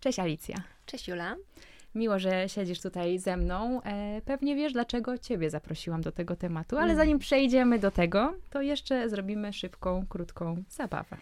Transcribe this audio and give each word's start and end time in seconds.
Cześć 0.00 0.18
Alicja. 0.18 0.56
Cześć 0.86 1.08
Jula. 1.08 1.36
Miło, 1.94 2.18
że 2.18 2.48
siedzisz 2.48 2.80
tutaj 2.80 3.18
ze 3.18 3.36
mną. 3.36 3.82
E, 3.82 4.20
pewnie 4.24 4.56
wiesz, 4.56 4.72
dlaczego 4.72 5.18
Ciebie 5.18 5.50
zaprosiłam 5.50 6.00
do 6.00 6.12
tego 6.12 6.36
tematu, 6.36 6.76
ale 6.76 6.84
Mm. 6.84 6.96
zanim 6.96 7.18
przejdziemy 7.18 7.78
do 7.78 7.90
tego, 7.90 8.34
to 8.50 8.62
jeszcze 8.62 9.08
zrobimy 9.08 9.52
szybką, 9.52 10.06
krótką 10.08 10.62
zabawę. 10.68 11.16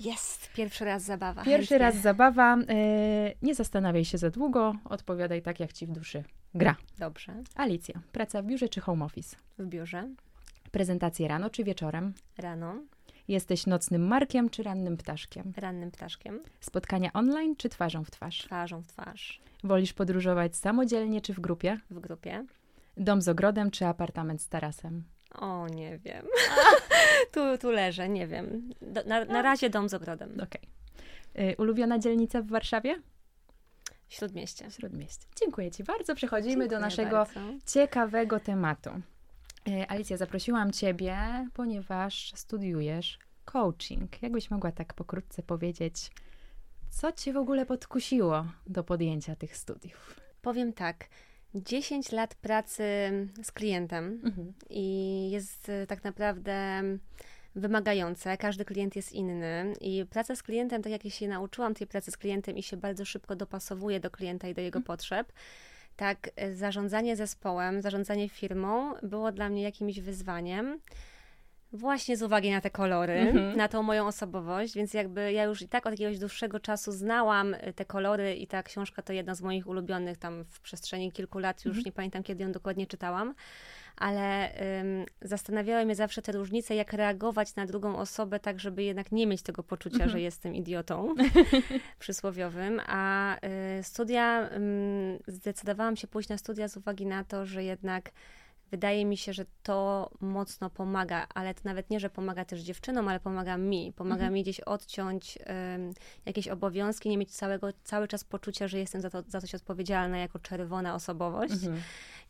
Jest, 0.00 0.52
pierwszy 0.52 0.84
raz 0.84 1.02
zabawa. 1.02 1.44
Pierwszy 1.44 1.68
chętnie. 1.68 1.78
raz 1.78 1.96
zabawa. 1.96 2.56
E, 2.56 2.64
nie 3.42 3.54
zastanawiaj 3.54 4.04
się 4.04 4.18
za 4.18 4.30
długo, 4.30 4.74
odpowiadaj 4.84 5.42
tak, 5.42 5.60
jak 5.60 5.72
Ci 5.72 5.86
w 5.86 5.90
duszy 5.92 6.24
gra. 6.54 6.76
Dobrze. 6.98 7.34
Alicja, 7.56 8.00
praca 8.12 8.42
w 8.42 8.46
biurze 8.46 8.68
czy 8.68 8.80
home 8.80 9.04
office? 9.04 9.36
W 9.58 9.66
biurze, 9.66 10.08
Prezentacje 10.70 11.28
rano 11.28 11.50
czy 11.50 11.64
wieczorem? 11.64 12.12
rano, 12.38 12.74
Jesteś 13.28 13.66
nocnym 13.66 14.06
markiem 14.06 14.50
czy 14.50 14.62
rannym 14.62 14.96
ptaszkiem? 14.96 15.52
rannym 15.56 15.90
ptaszkiem, 15.90 16.40
Spotkania 16.60 17.12
online 17.12 17.56
czy 17.56 17.68
twarzą 17.68 18.04
w 18.04 18.10
twarz? 18.10 18.38
twarzą 18.38 18.82
w 18.82 18.86
twarz, 18.86 19.40
Wolisz 19.64 19.92
podróżować 19.92 20.56
samodzielnie 20.56 21.20
czy 21.20 21.34
w 21.34 21.40
grupie? 21.40 21.78
w 21.90 21.98
grupie. 22.00 22.44
Dom 22.96 23.22
z 23.22 23.28
ogrodem 23.28 23.70
czy 23.70 23.86
apartament 23.86 24.42
z 24.42 24.48
tarasem? 24.48 25.04
O, 25.34 25.68
nie 25.68 25.98
wiem. 25.98 26.26
tu, 27.32 27.40
tu 27.60 27.70
leżę, 27.70 28.08
nie 28.08 28.26
wiem. 28.26 28.70
Do, 28.82 29.02
na, 29.04 29.24
na 29.24 29.42
razie 29.42 29.70
dom 29.70 29.88
z 29.88 29.94
ogrodem. 29.94 30.30
Okej. 30.42 30.62
Y, 31.52 31.56
Ulubiona 31.58 31.98
dzielnica 31.98 32.42
w 32.42 32.46
Warszawie? 32.46 33.02
Śródmieście. 34.08 34.70
Śródmieście. 34.70 35.26
Dziękuję 35.40 35.70
Ci 35.70 35.84
bardzo. 35.84 36.14
Przechodzimy 36.14 36.54
do 36.54 36.60
Dziękuję 36.60 36.80
naszego 36.80 37.10
bardzo. 37.10 37.40
ciekawego 37.66 38.40
tematu. 38.40 38.90
Y, 39.68 39.88
Alicja, 39.88 40.16
zaprosiłam 40.16 40.72
Ciebie, 40.72 41.16
ponieważ 41.54 42.32
studiujesz 42.34 43.18
coaching. 43.44 44.22
Jakbyś 44.22 44.50
mogła 44.50 44.72
tak 44.72 44.94
pokrótce 44.94 45.42
powiedzieć, 45.42 46.10
co 46.90 47.12
Cię 47.12 47.32
w 47.32 47.36
ogóle 47.36 47.66
podkusiło 47.66 48.46
do 48.66 48.84
podjęcia 48.84 49.36
tych 49.36 49.56
studiów? 49.56 50.20
Powiem 50.42 50.72
tak. 50.72 51.08
10 51.54 52.12
lat 52.12 52.34
pracy 52.34 52.84
z 53.42 53.52
klientem 53.52 54.22
i 54.70 55.30
jest 55.30 55.68
y, 55.68 55.86
tak 55.86 56.04
naprawdę 56.04 56.82
wymagające. 57.54 58.36
Każdy 58.36 58.64
klient 58.64 58.96
jest 58.96 59.12
inny 59.12 59.72
i 59.80 60.06
praca 60.10 60.36
z 60.36 60.42
klientem, 60.42 60.82
tak 60.82 60.92
jak 60.92 61.04
ja 61.04 61.10
się 61.10 61.28
nauczyłam 61.28 61.74
tej 61.74 61.86
pracy 61.86 62.10
z 62.10 62.16
klientem 62.16 62.58
i 62.58 62.62
się 62.62 62.76
bardzo 62.76 63.04
szybko 63.04 63.36
dopasowuje 63.36 64.00
do 64.00 64.10
klienta 64.10 64.48
i 64.48 64.54
do 64.54 64.60
jego 64.60 64.80
potrzeb, 64.80 65.32
tak 65.96 66.30
y, 66.42 66.56
zarządzanie 66.56 67.16
zespołem, 67.16 67.82
zarządzanie 67.82 68.28
firmą 68.28 68.94
było 69.02 69.32
dla 69.32 69.48
mnie 69.48 69.62
jakimś 69.62 70.00
wyzwaniem. 70.00 70.80
Właśnie 71.74 72.16
z 72.16 72.22
uwagi 72.22 72.50
na 72.50 72.60
te 72.60 72.70
kolory, 72.70 73.12
Mhm. 73.14 73.56
na 73.56 73.68
tą 73.68 73.82
moją 73.82 74.06
osobowość, 74.06 74.74
więc 74.74 74.94
jakby 74.94 75.32
ja 75.32 75.44
już 75.44 75.62
i 75.62 75.68
tak 75.68 75.86
od 75.86 75.92
jakiegoś 75.92 76.18
dłuższego 76.18 76.60
czasu 76.60 76.92
znałam 76.92 77.54
y, 77.54 77.72
te 77.72 77.84
kolory 77.84 78.34
i 78.34 78.46
ta 78.46 78.62
książka 78.62 79.02
to 79.02 79.12
jedna 79.12 79.34
z 79.34 79.42
moich 79.42 79.66
ulubionych 79.66 80.18
tam 80.18 80.44
w 80.44 80.60
przestrzeni 80.60 81.12
kilku 81.12 81.38
lat, 81.38 81.64
już 81.64 81.76
Mhm. 81.76 81.82
nie 81.86 81.92
pamiętam 81.92 82.22
kiedy 82.22 82.42
ją 82.44 82.52
dokładnie 82.52 82.86
czytałam, 82.86 83.34
ale 83.96 84.52
ym, 84.80 85.04
zastanawiały 85.22 85.84
mnie 85.84 85.94
zawsze 85.94 86.22
te 86.22 86.32
różnice, 86.32 86.74
jak 86.74 86.92
reagować 86.92 87.54
na 87.54 87.66
drugą 87.66 87.96
osobę, 87.96 88.40
tak 88.40 88.60
żeby 88.60 88.82
jednak 88.82 89.12
nie 89.12 89.26
mieć 89.26 89.42
tego 89.42 89.62
poczucia, 89.62 89.94
Mhm. 89.94 90.10
że 90.10 90.20
jestem 90.20 90.54
idiotą 90.54 91.14
przysłowiowym, 91.98 92.80
a 92.86 93.36
y, 93.80 93.82
studia, 93.82 94.50
ym, 94.56 95.18
zdecydowałam 95.26 95.96
się 95.96 96.06
pójść 96.06 96.28
na 96.28 96.38
studia 96.38 96.68
z 96.68 96.76
uwagi 96.76 97.06
na 97.06 97.24
to, 97.24 97.46
że 97.46 97.64
jednak 97.64 98.10
wydaje 98.72 99.04
mi 99.04 99.16
się, 99.16 99.32
że 99.32 99.44
to 99.62 100.10
mocno 100.20 100.70
pomaga, 100.70 101.26
ale 101.34 101.54
to 101.54 101.60
nawet 101.64 101.90
nie, 101.90 102.00
że 102.00 102.10
pomaga 102.10 102.44
też 102.44 102.60
dziewczynom, 102.60 103.08
ale 103.08 103.20
pomaga 103.20 103.56
mi. 103.56 103.92
Pomaga 103.96 104.14
Mhm. 104.14 104.34
mi 104.34 104.42
gdzieś 104.42 104.60
odciąć 104.60 105.38
ym, 105.76 105.90
jakieś 106.26 106.48
obowiązki, 106.48 107.08
nie 107.08 107.18
mieć 107.18 107.30
całego, 107.30 107.68
cały 107.84 108.08
czas 108.08 108.24
poczucia, 108.24 108.68
że 108.68 108.78
jestem 108.78 109.00
za, 109.00 109.10
to, 109.10 109.22
za 109.28 109.40
coś 109.40 109.54
odpowiedzialna 109.54 110.18
jako 110.18 110.38
czerwona 110.38 110.94
osobowość 110.94 111.54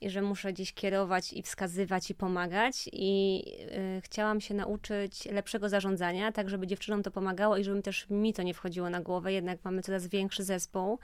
i 0.00 0.10
że 0.10 0.22
muszę 0.22 0.52
gdzieś 0.52 0.72
kierować 0.72 1.32
i 1.32 1.42
wskazywać 1.42 2.10
i 2.10 2.14
pomagać. 2.14 2.88
I 2.92 3.42
y, 3.98 4.00
chciałam 4.00 4.40
się 4.40 4.54
nauczyć 4.54 5.24
lepszego 5.24 5.68
zarządzania, 5.68 6.32
tak 6.32 6.50
żeby 6.50 6.66
dziewczynom 6.66 7.02
to 7.02 7.10
pomagało 7.10 7.56
i 7.56 7.64
żeby 7.64 7.82
też 7.82 8.06
mi 8.10 8.32
to 8.32 8.42
nie 8.42 8.54
wchodziło 8.54 8.90
na 8.90 9.00
głowę. 9.00 9.32
Jednak 9.32 9.58
mamy 9.64 9.82
coraz 9.82 10.06
większy 10.06 10.44
zespół, 10.44 10.98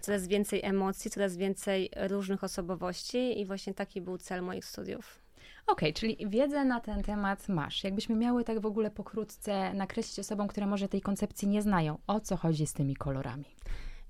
coraz 0.00 0.26
więcej 0.26 0.60
emocji, 0.64 1.10
coraz 1.10 1.36
więcej 1.36 1.90
różnych 2.08 2.44
osobowości 2.44 3.40
i 3.40 3.44
właśnie 3.44 3.74
taki 3.74 4.00
był 4.00 4.18
cel 4.18 4.42
moich 4.42 4.64
studiów. 4.64 4.75
Okej, 5.66 5.92
czyli 5.94 6.16
wiedzę 6.26 6.64
na 6.64 6.80
ten 6.80 7.02
temat 7.02 7.48
masz. 7.48 7.84
Jakbyśmy 7.84 8.16
miały 8.16 8.44
tak 8.44 8.60
w 8.60 8.66
ogóle 8.66 8.90
pokrótce 8.90 9.74
nakreślić 9.74 10.18
osobom, 10.18 10.48
które 10.48 10.66
może 10.66 10.88
tej 10.88 11.00
koncepcji 11.00 11.48
nie 11.48 11.62
znają, 11.62 11.98
o 12.06 12.20
co 12.20 12.36
chodzi 12.36 12.66
z 12.66 12.72
tymi 12.72 12.96
kolorami. 12.96 13.44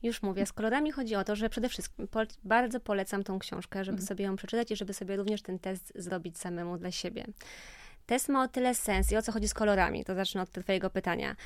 Już 0.02 0.22
mówię, 0.22 0.46
z 0.46 0.52
kolorami 0.52 0.92
chodzi 0.92 1.14
o 1.14 1.24
to, 1.24 1.36
że 1.36 1.48
przede 1.48 1.68
wszystkim 1.68 2.08
po, 2.08 2.20
bardzo 2.44 2.80
polecam 2.80 3.24
tą 3.24 3.38
książkę, 3.38 3.84
żeby 3.84 3.94
Mhm. 3.96 4.06
sobie 4.06 4.24
ją 4.24 4.36
przeczytać 4.36 4.70
i 4.70 4.76
żeby 4.76 4.94
sobie 4.94 5.16
również 5.16 5.42
ten 5.42 5.58
test 5.58 5.92
zrobić 5.94 6.38
samemu 6.38 6.78
dla 6.78 6.90
siebie. 6.90 7.24
Test 8.06 8.28
ma 8.28 8.42
o 8.42 8.48
tyle 8.48 8.74
sens 8.74 9.12
i 9.12 9.16
o 9.16 9.22
co 9.22 9.32
chodzi 9.32 9.48
z 9.48 9.54
kolorami, 9.54 10.04
to 10.04 10.14
zacznę 10.14 10.42
od 10.42 10.50
Twojego 10.50 10.90
pytania. 10.90 11.36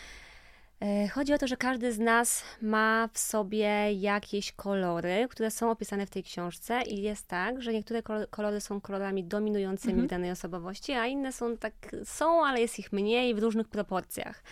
E, 0.80 1.08
Chodzi 1.08 1.32
o 1.34 1.38
to, 1.38 1.46
że 1.46 1.56
każdy 1.56 1.92
z 1.92 1.98
nas 1.98 2.42
ma 2.62 3.08
w 3.12 3.18
sobie 3.18 3.92
jakieś 3.92 4.52
kolory, 4.52 5.26
które 5.30 5.50
są 5.50 5.70
opisane 5.70 6.06
w 6.06 6.10
tej 6.10 6.22
książce 6.22 6.82
i 6.82 7.02
jest 7.02 7.26
tak, 7.28 7.62
że 7.62 7.72
niektóre 7.72 8.00
kolo- 8.02 8.26
kolory 8.30 8.60
są 8.60 8.80
kolorami 8.80 9.24
dominującymi 9.24 9.92
Mhm. 9.92 10.08
w 10.08 10.10
danej 10.10 10.30
osobowości, 10.30 10.92
a 10.92 11.06
inne 11.06 11.32
są 11.32 11.56
tak, 11.56 11.72
są, 12.04 12.46
ale 12.46 12.60
jest 12.60 12.78
ich 12.78 12.92
mniej 12.92 13.34
w 13.34 13.38
różnych 13.38 13.68
proporcjach. 13.68 14.42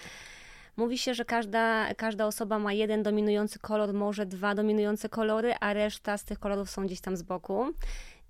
Mówi 0.77 0.99
się, 0.99 1.15
że 1.15 1.25
każda, 1.25 1.95
każda 1.95 2.27
osoba 2.27 2.59
ma 2.59 2.73
jeden 2.73 3.03
dominujący 3.03 3.59
kolor, 3.59 3.93
może 3.95 4.27
dwa 4.27 4.55
dominujące 4.55 5.09
kolory, 5.09 5.55
a 5.61 5.73
reszta 5.73 6.19
z 6.19 6.25
tych 6.25 6.39
kolorów 6.39 6.71
są 6.71 6.87
gdzieś 6.87 7.01
tam 7.01 7.17
z 7.17 7.23
boku. 7.23 7.67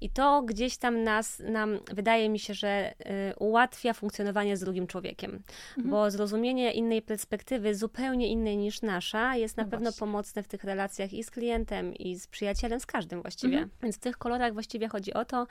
I 0.00 0.10
to 0.10 0.42
gdzieś 0.42 0.76
tam 0.76 1.02
nas, 1.04 1.38
nam, 1.38 1.78
wydaje 1.94 2.28
mi 2.28 2.38
się, 2.38 2.54
że 2.54 2.92
y, 3.32 3.36
ułatwia 3.38 3.92
funkcjonowanie 3.92 4.56
z 4.56 4.60
drugim 4.60 4.86
człowiekiem, 4.86 5.42
Mhm. 5.76 5.90
bo 5.90 6.10
zrozumienie 6.10 6.72
innej 6.72 7.02
perspektywy, 7.02 7.74
zupełnie 7.74 8.28
innej 8.28 8.56
niż 8.56 8.82
nasza, 8.82 9.36
jest 9.36 9.56
na 9.56 9.62
No 9.62 9.70
pewno 9.70 9.84
właśnie. 9.90 10.00
pomocne 10.00 10.42
w 10.42 10.48
tych 10.48 10.64
relacjach 10.64 11.12
i 11.12 11.24
z 11.24 11.30
klientem, 11.30 11.94
i 11.94 12.16
z 12.16 12.26
przyjacielem, 12.26 12.80
z 12.80 12.86
każdym 12.86 13.22
właściwie. 13.22 13.54
Mhm. 13.58 13.70
Więc 13.82 13.96
w 13.96 14.00
tych 14.00 14.18
kolorach 14.18 14.52
właściwie 14.52 14.88
chodzi 14.88 15.14
o 15.14 15.24
to, 15.24 15.46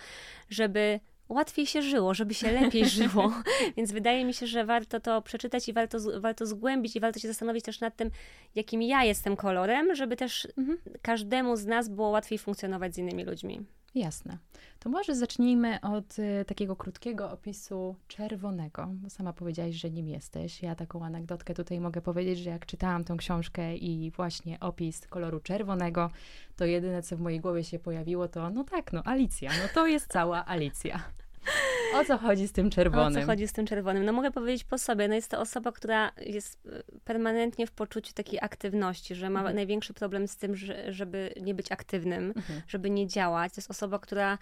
żeby 0.50 1.00
łatwiej 1.30 1.66
się 1.66 1.82
żyło, 1.82 2.14
żeby 2.14 2.34
się 2.34 2.52
lepiej 2.52 2.86
żyło. 3.00 3.34
Więc 3.78 3.92
wydaje 3.92 4.26
mi 4.26 4.34
się, 4.34 4.48
że 4.48 4.66
warto 4.66 5.00
to 5.00 5.22
przeczytać 5.22 5.70
i 5.70 5.74
warto, 5.74 5.98
warto 6.20 6.46
zgłębić 6.46 6.96
i 6.96 7.00
warto 7.00 7.20
się 7.20 7.28
zastanowić 7.28 7.66
też 7.66 7.80
nad 7.80 7.96
tym, 7.96 8.12
jakim 8.56 8.82
ja 8.82 9.04
jestem 9.04 9.36
kolorem, 9.36 9.96
żeby 9.96 10.16
też 10.16 10.48
Mhm. 10.58 10.78
każdemu 11.02 11.56
z 11.56 11.66
nas 11.66 11.90
było 11.90 12.10
łatwiej 12.10 12.38
funkcjonować 12.40 12.96
z 12.96 12.98
innymi 12.98 13.24
ludźmi. 13.24 13.62
Jasne. 13.98 14.38
To 14.80 14.90
może 14.90 15.16
zacznijmy 15.16 15.82
od 15.82 16.20
y, 16.20 16.46
takiego 16.48 16.76
krótkiego 16.76 17.32
opisu 17.32 17.96
czerwonego, 18.08 18.88
bo 18.92 19.10
sama 19.10 19.34
powiedziałaś, 19.34 19.76
że 19.76 19.90
nim 19.90 20.08
jesteś. 20.08 20.62
Ja 20.62 20.76
taką 20.76 21.06
anegdotkę 21.06 21.54
tutaj 21.54 21.80
mogę 21.80 22.02
powiedzieć, 22.02 22.40
że 22.40 22.50
jak 22.50 22.66
czytałam 22.66 23.04
tą 23.04 23.18
książkę 23.18 23.76
i 23.76 24.12
właśnie 24.12 24.60
opis 24.60 25.08
koloru 25.08 25.40
czerwonego, 25.40 26.12
to 26.56 26.66
jedyne, 26.66 27.04
co 27.04 27.18
w 27.18 27.20
mojej 27.20 27.40
głowie 27.40 27.64
się 27.64 27.80
pojawiło, 27.80 28.28
to 28.28 28.50
no 28.50 28.64
tak, 28.64 28.94
no 28.94 29.02
Alicja, 29.06 29.52
no 29.52 29.70
to 29.74 29.88
jest 29.88 30.08
cała 30.08 30.46
Alicja. 30.46 31.04
O 31.94 32.06
co 32.06 32.18
chodzi 32.18 32.48
z 32.48 32.52
tym 32.52 32.68
O 32.68 32.70
czerwonym? 32.70 33.22
co 33.22 33.28
chodzi 33.28 33.48
z 33.48 33.54
tym 33.54 33.66
czerwonym? 33.66 34.06
No 34.06 34.14
mogę 34.14 34.32
powiedzieć 34.32 34.64
po 34.64 34.78
sobie, 34.78 35.08
no 35.08 35.16
jest 35.16 35.32
to 35.32 35.40
osoba, 35.40 35.72
która 35.72 36.12
jest 36.18 36.66
y, 36.66 36.84
permanentnie 37.04 37.68
w 37.68 37.72
poczuciu 37.72 38.14
takiej 38.14 38.40
aktywności, 38.42 39.16
że 39.16 39.30
ma 39.30 39.40
Mhm. 39.40 39.56
największy 39.56 39.94
problem 39.94 40.28
z 40.28 40.38
tym, 40.38 40.56
że, 40.56 40.94
żeby 40.94 41.34
nie 41.42 41.56
być 41.56 41.72
aktywnym, 41.72 42.34
Mhm. 42.36 42.62
żeby 42.68 42.90
nie 42.90 43.08
działać. 43.08 43.54
To 43.54 43.60
jest 43.62 43.72
osoba, 43.72 44.00
która 44.00 44.38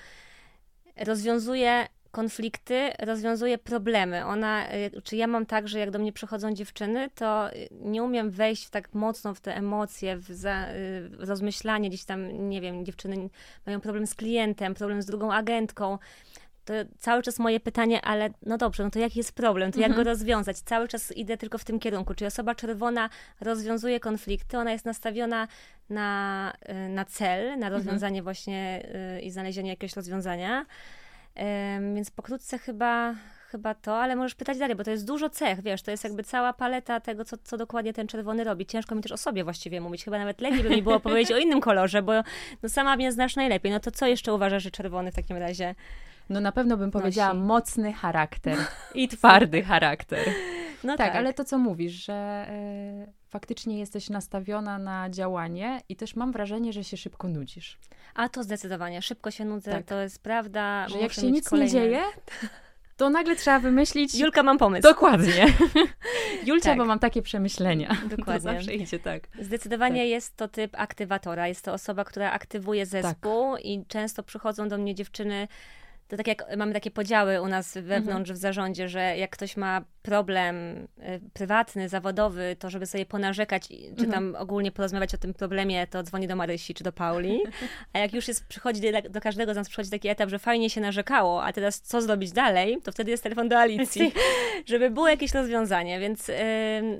rozwiązuje 0.97 1.87
konflikty, 2.11 2.89
rozwiązuje 2.99 3.57
problemy. 3.57 4.25
Ona, 4.25 4.73
y, 4.73 5.01
czy 5.03 5.15
ja 5.15 5.27
mam 5.27 5.45
tak, 5.45 5.67
że 5.67 5.79
jak 5.79 5.91
do 5.91 5.99
mnie 5.99 6.13
przychodzą 6.13 6.53
dziewczyny, 6.53 7.09
to 7.15 7.53
y, 7.53 7.67
nie 7.71 8.03
umiem 8.03 8.31
wejść 8.31 8.65
w 8.65 8.69
tak 8.69 8.93
mocno 8.93 9.33
w 9.33 9.41
te 9.41 9.55
emocje, 9.55 10.17
w, 10.17 10.25
za, 10.27 10.65
w 11.01 11.15
rozmyślanie 11.19 11.89
gdzieś 11.89 12.05
tam, 12.05 12.49
nie 12.49 12.61
wiem, 12.61 12.85
dziewczyny 12.85 13.29
mają 13.65 13.81
problem 13.81 14.07
z 14.07 14.15
klientem, 14.15 14.73
problem 14.73 15.01
z 15.01 15.05
drugą 15.05 15.33
agentką. 15.33 15.97
To 16.65 16.73
cały 16.99 17.23
czas 17.23 17.39
moje 17.39 17.59
pytanie, 17.59 18.01
ale 18.01 18.29
no 18.45 18.57
dobrze, 18.57 18.83
no 18.83 18.89
to 18.89 18.99
jaki 18.99 19.19
jest 19.19 19.31
problem, 19.35 19.71
to 19.71 19.79
jak 19.79 19.89
Mhm. 19.89 20.05
go 20.05 20.09
rozwiązać? 20.11 20.57
Cały 20.59 20.87
czas 20.87 21.11
idę 21.11 21.37
tylko 21.37 21.57
w 21.57 21.63
tym 21.63 21.79
kierunku. 21.79 22.13
Czyli 22.13 22.27
osoba 22.27 22.55
czerwona 22.55 23.09
rozwiązuje 23.41 23.99
konflikty, 23.99 24.57
ona 24.57 24.71
jest 24.71 24.85
nastawiona 24.85 25.47
na, 25.89 26.53
y, 26.69 26.89
na 26.89 27.05
cel, 27.05 27.59
na 27.59 27.69
rozwiązanie 27.69 28.23
właśnie 28.23 28.83
y, 29.17 29.21
i 29.21 29.31
znalezienie 29.31 29.69
jakiegoś 29.69 29.95
rozwiązania. 29.95 30.65
Więc 31.95 32.11
pokrótce 32.11 32.57
chyba, 32.57 33.15
chyba 33.51 33.73
to, 33.73 33.97
ale 33.97 34.15
możesz 34.15 34.35
pytać 34.35 34.57
dalej, 34.57 34.75
bo 34.75 34.83
to 34.83 34.91
jest 34.91 35.07
dużo 35.07 35.29
cech, 35.29 35.61
wiesz, 35.61 35.81
to 35.81 35.91
jest 35.91 36.03
jakby 36.03 36.23
cała 36.23 36.53
paleta 36.53 36.99
tego, 36.99 37.25
co, 37.25 37.37
co 37.43 37.57
dokładnie 37.57 37.93
ten 37.93 38.07
czerwony 38.07 38.43
robi. 38.43 38.65
Ciężko 38.65 38.95
mi 38.95 39.01
też 39.01 39.11
o 39.11 39.17
sobie 39.17 39.43
właściwie 39.43 39.81
mówić, 39.81 40.03
chyba 40.03 40.17
nawet 40.17 40.41
lepiej 40.41 40.63
by 40.63 40.69
mi 40.69 40.83
było 40.83 40.99
powiedzieć 40.99 41.31
o 41.31 41.37
innym 41.37 41.61
kolorze, 41.61 42.01
bo 42.01 42.13
no 42.63 42.69
sama 42.69 42.95
mnie 42.95 43.11
znasz 43.11 43.35
najlepiej. 43.35 43.71
No 43.71 43.79
to 43.79 43.91
co 43.91 44.07
jeszcze 44.07 44.33
uważasz, 44.33 44.63
że 44.63 44.71
czerwony 44.71 45.11
w 45.11 45.15
takim 45.15 45.37
razie? 45.37 45.75
No 46.29 46.41
na 46.41 46.51
pewno 46.51 46.77
bym 46.77 46.91
powiedziała 46.91 47.33
Nosi. 47.33 47.47
mocny 47.47 47.93
charakter, 47.93 48.57
I 48.95 49.07
twardy 49.07 49.63
charakter. 49.63 50.27
No 50.83 50.97
tak, 50.97 51.07
tak, 51.07 51.15
ale 51.15 51.33
to 51.33 51.45
co 51.45 51.57
mówisz, 51.57 51.93
że 51.93 52.13
e, 52.13 53.07
faktycznie 53.29 53.79
jesteś 53.79 54.09
nastawiona 54.09 54.77
na 54.77 55.09
działanie 55.09 55.81
i 55.89 55.95
też 55.95 56.15
mam 56.15 56.31
wrażenie, 56.31 56.73
że 56.73 56.83
się 56.83 56.97
szybko 56.97 57.27
nudzisz. 57.27 57.77
A 58.15 58.29
to 58.29 58.43
zdecydowanie, 58.43 59.01
szybko 59.01 59.31
się 59.31 59.45
nudzę, 59.45 59.71
tak. 59.71 59.85
to 59.85 60.01
jest 60.01 60.23
prawda. 60.23 60.89
Że 60.89 60.99
jak 60.99 61.13
się 61.13 61.31
nic 61.31 61.49
kolejne... 61.49 61.73
nie 61.73 61.79
dzieje, 61.79 62.01
to 62.97 63.09
nagle 63.09 63.35
trzeba 63.35 63.59
wymyślić. 63.59 64.15
Julka, 64.15 64.43
mam 64.43 64.57
pomysł. 64.57 64.83
Dokładnie. 64.83 65.45
Julcia, 66.47 66.69
tak. 66.69 66.77
bo 66.77 66.85
mam 66.85 66.99
takie 66.99 67.21
przemyślenia. 67.21 67.97
Dokładnie. 68.09 68.33
To 68.33 68.39
zawsze 68.39 68.73
idzie 68.73 68.99
tak. 68.99 69.27
Zdecydowanie 69.39 70.01
tak. 70.01 70.09
jest 70.09 70.37
to 70.37 70.47
typ 70.47 70.71
aktywatora. 70.77 71.47
Jest 71.47 71.65
to 71.65 71.73
osoba, 71.73 72.03
która 72.03 72.31
aktywuje 72.31 72.85
zespół 72.85 73.55
tak. 73.55 73.65
i 73.65 73.85
często 73.87 74.23
przychodzą 74.23 74.69
do 74.69 74.77
mnie 74.77 74.95
dziewczyny 74.95 75.47
to 76.07 76.17
tak 76.17 76.27
jak 76.27 76.57
mamy 76.57 76.73
takie 76.73 76.91
podziały 76.91 77.41
u 77.41 77.47
nas 77.47 77.77
wewnątrz 77.77 78.31
w 78.31 78.37
zarządzie, 78.37 78.89
że 78.89 79.17
jak 79.17 79.29
ktoś 79.29 79.57
ma 79.57 79.81
problem 80.05 80.55
y, 80.55 81.21
prywatny, 81.33 81.89
zawodowy, 81.89 82.55
to 82.59 82.69
żeby 82.69 82.85
sobie 82.85 83.05
ponarzekać, 83.05 83.67
czy 83.67 84.05
mhm. 84.05 84.11
tam 84.11 84.35
ogólnie 84.35 84.71
porozmawiać 84.71 85.15
o 85.15 85.17
tym 85.17 85.33
problemie, 85.33 85.87
to 85.87 86.03
dzwoni 86.03 86.27
do 86.27 86.35
Marysi 86.35 86.73
czy 86.73 86.83
do 86.83 86.91
Pauli. 86.91 87.39
A 87.93 87.99
jak 87.99 88.13
już 88.13 88.27
jest, 88.27 88.45
przychodzi 88.45 88.81
do, 89.09 89.21
każdego 89.21 89.53
z 89.53 89.55
nas 89.55 89.69
przychodzi 89.69 89.89
taki 89.89 90.07
etap, 90.07 90.29
że 90.29 90.39
fajnie 90.39 90.69
się 90.69 90.81
narzekało, 90.81 91.43
a 91.43 91.53
teraz 91.53 91.81
co 91.81 92.01
zrobić 92.01 92.31
dalej, 92.31 92.77
to 92.83 92.91
wtedy 92.91 93.11
jest 93.11 93.23
telefon 93.23 93.49
do 93.49 93.59
Alicji, 93.59 94.11
żeby 94.71 94.89
było 94.89 95.07
jakieś 95.09 95.33
rozwiązanie. 95.33 95.99
Więc 95.99 96.29
y, 96.29 96.33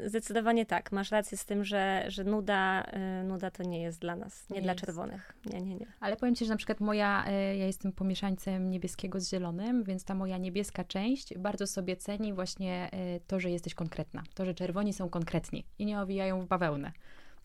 zdecydowanie 0.06 0.66
tak, 0.66 0.92
masz 0.92 1.12
rację 1.12 1.38
z 1.38 1.46
tym, 1.46 1.64
że, 1.64 2.06
że 2.08 2.24
nuda, 2.24 2.86
y, 3.22 3.24
nuda 3.24 3.52
to 3.52 3.64
nie 3.64 3.82
jest 3.82 4.00
dla 4.00 4.16
nas, 4.16 4.50
nie, 4.50 4.56
nie 4.56 4.62
dla 4.62 4.72
jest. 4.72 4.86
czerwonych. 4.86 5.34
Nie, 5.46 5.62
nie, 5.62 5.76
nie. 5.76 5.88
Ale 6.00 6.16
powiem 6.16 6.36
ci, 6.36 6.46
że 6.46 6.52
na 6.52 6.58
przykład 6.58 6.80
moja, 6.80 7.26
y, 7.28 7.58
ja 7.58 7.66
jestem 7.66 7.92
pomieszańcem 7.92 8.70
niebieskiego 8.70 9.20
z 9.20 9.30
zielonym, 9.30 9.84
więc 9.84 10.04
ta 10.06 10.16
moja 10.16 10.38
niebieska 10.38 10.84
część 10.84 11.38
bardzo 11.38 11.68
sobie 11.68 11.96
ceni 11.96 12.34
właśnie 12.34 12.90
to, 13.28 13.40
że 13.40 13.50
jesteś 13.52 13.74
konkretna, 13.74 14.24
to, 14.34 14.46
że 14.46 14.54
czerwoni 14.54 14.94
są 14.94 15.10
konkretni 15.10 15.66
i 15.80 15.86
nie 15.86 16.00
owijają 16.00 16.42
w 16.42 16.48
bawełnę. 16.48 16.92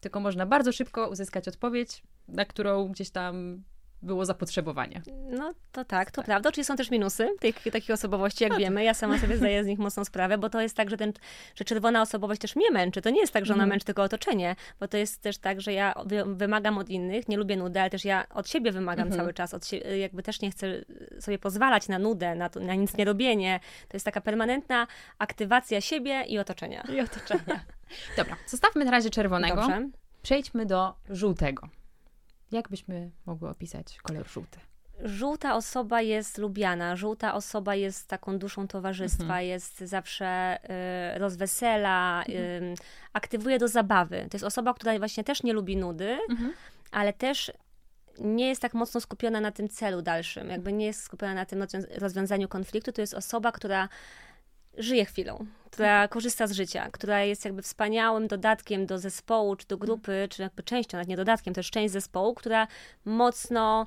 Tylko 0.01 0.21
można 0.21 0.47
bardzo 0.47 0.73
szybko 0.73 1.09
uzyskać 1.09 1.49
odpowiedź, 1.49 2.03
na 2.29 2.45
którą 2.45 2.89
gdzieś 2.89 3.11
tam 3.11 3.63
było 4.03 4.25
zapotrzebowanie. 4.25 5.03
No 5.31 5.53
to 5.73 5.85
tak, 5.85 6.11
to 6.11 6.17
tak. 6.17 6.25
prawda. 6.25 6.53
Czyli 6.53 6.65
są 6.65 6.77
też 6.77 6.91
minusy 6.91 7.29
tych, 7.41 7.63
takich 7.73 7.91
osobowości, 7.91 8.45
jak 8.45 8.53
no 8.53 8.59
wiemy. 8.59 8.85
Ja 8.85 8.95
sama 8.95 9.19
sobie 9.19 9.37
zdaję 9.37 9.65
z 9.65 9.67
nich 9.67 9.79
mocną 9.79 10.05
sprawę, 10.05 10.39
bo 10.39 10.51
to 10.51 10.61
jest 10.61 10.77
tak, 10.77 10.91
że, 10.91 10.97
ten, 10.97 11.13
że 11.55 11.65
czerwona 11.65 12.03
osobowość 12.03 12.41
też 12.41 12.57
mnie 12.57 12.71
męczy. 12.71 13.03
To 13.03 13.11
nie 13.11 13.21
jest 13.21 13.33
tak, 13.33 13.47
że 13.47 13.55
ona 13.55 13.63
mm. 13.63 13.71
męczy 13.71 13.87
tylko 13.87 14.03
otoczenie, 14.03 14.57
bo 14.81 14.89
to 14.89 14.97
jest 14.97 15.23
też 15.23 15.39
tak, 15.39 15.61
że 15.61 15.73
ja 15.73 15.95
wymagam 16.27 16.79
od 16.79 16.89
innych, 16.89 17.29
nie 17.29 17.37
lubię 17.37 17.57
nudy, 17.57 17.81
ale 17.81 17.91
też 17.91 18.05
ja 18.05 18.27
od 18.29 18.49
siebie 18.49 18.73
wymagam 18.73 19.07
mm 19.07 19.15
-hmm. 19.15 19.21
cały 19.21 19.35
czas. 19.35 19.55
Od 19.55 19.71
jakby 20.01 20.23
też 20.23 20.41
nie 20.41 20.51
chcę 20.51 20.67
sobie 21.21 21.39
pozwalać 21.39 21.89
na 21.89 21.99
nudę, 21.99 22.35
na, 22.35 22.49
to, 22.49 22.61
na 22.61 22.75
nic 22.75 22.97
nie 22.97 23.05
robienie. 23.05 23.61
To 23.89 23.97
jest 23.97 24.05
taka 24.05 24.21
permanentna 24.21 24.87
aktywacja 25.19 25.81
siebie 25.81 26.25
i 26.29 26.39
otoczenia. 26.39 26.83
I 26.93 27.01
otoczenia. 27.01 27.61
Dobra, 28.17 28.37
zostawmy 28.47 28.85
na 28.85 28.91
razie 28.91 29.11
czerwonego. 29.11 29.57
Dobrze. 29.57 29.89
Przejdźmy 30.23 30.67
do 30.67 30.95
żółtego. 31.11 31.80
Jak 32.53 32.69
byśmy 32.69 33.11
mogły 33.27 33.49
opisać 33.49 33.99
kolor 34.03 34.29
żółty? 34.29 34.59
Żółta 35.05 35.55
osoba 35.55 36.01
jest 36.03 36.39
lubiana, 36.39 36.97
żółta 36.97 37.35
osoba 37.35 37.75
jest 37.75 38.09
taką 38.09 38.39
duszą 38.39 38.69
towarzystwa, 38.69 39.25
mhm. 39.25 39.47
jest 39.47 39.79
zawsze 39.79 40.59
y, 41.15 41.19
rozwesela, 41.19 42.25
y, 42.29 42.75
aktywuje 43.13 43.59
do 43.59 43.69
zabawy. 43.69 44.27
To 44.31 44.37
jest 44.37 44.45
osoba, 44.45 44.75
która 44.75 44.99
właśnie 44.99 45.25
też 45.25 45.43
nie 45.43 45.53
lubi 45.53 45.77
nudy, 45.77 46.19
mhm. 46.31 46.53
ale 46.91 47.13
też 47.13 47.53
nie 48.19 48.49
jest 48.49 48.63
tak 48.63 48.75
mocno 48.75 49.01
skupiona 49.01 49.41
na 49.41 49.51
tym 49.51 49.69
celu 49.69 50.03
dalszym, 50.03 50.51
jakby 50.51 50.73
nie 50.73 50.87
jest 50.87 51.03
skupiona 51.03 51.35
na 51.35 51.45
tym 51.45 51.67
rozwiązaniu 51.99 52.49
konfliktu. 52.49 52.93
To 52.93 53.01
jest 53.01 53.15
osoba, 53.15 53.53
która 53.53 53.89
żyje 54.79 55.05
chwilą, 55.05 55.47
która 55.71 56.09
korzysta 56.09 56.47
z 56.47 56.53
życia, 56.53 56.89
która 56.93 57.23
jest 57.23 57.45
jakby 57.45 57.63
wspaniałym 57.63 58.29
dodatkiem 58.29 58.87
do 58.87 58.99
zespołu, 58.99 59.57
czy 59.57 59.67
do 59.67 59.79
grupy, 59.79 60.27
czy 60.31 60.43
jakby 60.43 60.63
częścią, 60.63 60.99
nawet 60.99 61.09
nie 61.09 61.17
dodatkiem, 61.17 61.55
to 61.55 61.61
jest 61.61 61.71
część 61.71 61.93
zespołu, 61.93 62.35
która 62.35 62.67
mocno 63.05 63.87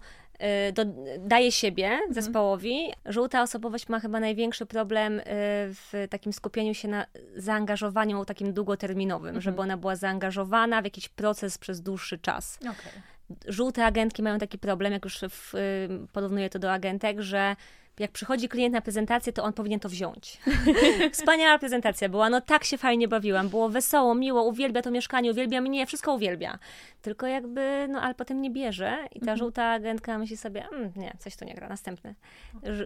y, 0.69 0.71
do, 0.71 0.85
daje 1.19 1.51
siebie 1.51 1.88
mhm. 1.88 2.13
zespołowi. 2.13 2.94
Żółta 3.06 3.41
osobowość 3.41 3.89
ma 3.89 4.00
chyba 4.00 4.19
największy 4.19 4.65
problem 4.65 5.19
y, 5.19 5.24
w 5.69 6.07
takim 6.09 6.33
skupieniu 6.33 6.74
się 6.74 6.88
na 6.88 7.06
zaangażowaniu 7.35 8.25
takim 8.25 8.53
długoterminowym, 8.53 9.27
mhm. 9.27 9.41
żeby 9.41 9.62
ona 9.62 9.77
była 9.77 9.95
zaangażowana 9.95 10.81
w 10.81 10.85
jakiś 10.85 11.09
proces 11.09 11.57
przez 11.57 11.81
dłuższy 11.81 12.18
czas. 12.18 12.59
Okay. 12.62 13.01
Żółte 13.47 13.85
agentki 13.85 14.24
mają 14.24 14.39
taki 14.39 14.57
problem, 14.57 14.94
jak 14.94 15.06
już 15.06 15.19
w, 15.30 15.56
y, 15.56 15.89
porównuję 16.13 16.50
to 16.50 16.59
do 16.59 16.71
agentek, 16.71 17.21
że 17.21 17.56
jak 18.00 18.12
przychodzi 18.12 18.50
klient 18.50 18.74
na 18.74 18.81
prezentację, 18.81 19.34
to 19.34 19.44
on 19.44 19.54
powinien 19.54 19.80
to 19.80 19.90
wziąć. 19.90 20.40
Wspaniała 21.12 21.60
prezentacja 21.60 22.10
była, 22.10 22.30
no 22.30 22.42
tak 22.42 22.63
się 22.63 22.78
fajnie 22.78 23.07
bawiłam, 23.07 23.50
było 23.50 23.69
wesoło, 23.69 24.16
miło, 24.16 24.44
uwielbia 24.44 24.81
to 24.81 24.92
mieszkanie, 24.92 25.31
uwielbia 25.31 25.62
mnie, 25.62 25.86
wszystko 25.86 26.13
uwielbia. 26.13 26.60
Tylko 27.01 27.28
jakby, 27.28 27.88
no 27.90 28.01
ale 28.01 28.16
potem 28.16 28.42
nie 28.42 28.51
bierze 28.51 28.98
i 29.12 29.19
ta 29.19 29.24
mhm. 29.24 29.38
żółta 29.38 29.66
agentka 29.66 30.18
myśli 30.18 30.38
sobie, 30.38 30.66
mm, 30.74 30.92
nie, 30.95 31.13
coś 31.19 31.36
tu 31.36 31.45
nie 31.45 31.56
gra, 31.56 31.69
następny. 31.69 32.16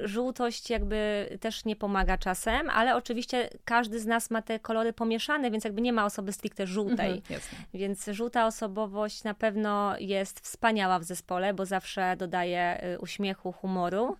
Żółtość 0.03 0.69
jakby 0.69 1.29
też 1.41 1.65
nie 1.65 1.75
pomaga 1.75 2.17
czasem, 2.17 2.69
ale 2.69 2.95
oczywiście 2.95 3.49
każdy 3.65 3.99
z 3.99 4.05
nas 4.05 4.31
ma 4.31 4.41
te 4.41 4.59
kolory 4.59 4.93
pomieszane, 4.93 5.51
więc 5.51 5.63
jakby 5.63 5.81
nie 5.81 5.93
ma 5.93 6.05
osoby 6.05 6.33
stricte 6.33 6.67
żółtej. 6.67 7.11
Mhm, 7.11 7.41
więc 7.73 8.05
żółta 8.05 8.47
osobowość 8.47 9.23
na 9.23 9.33
pewno 9.33 9.97
jest 9.99 10.39
wspaniała 10.39 10.99
w 10.99 11.03
zespole, 11.03 11.53
bo 11.53 11.65
zawsze 11.65 12.15
dodaje 12.17 12.83
y, 12.95 12.99
uśmiechu, 12.99 13.51
humoru. 13.51 14.17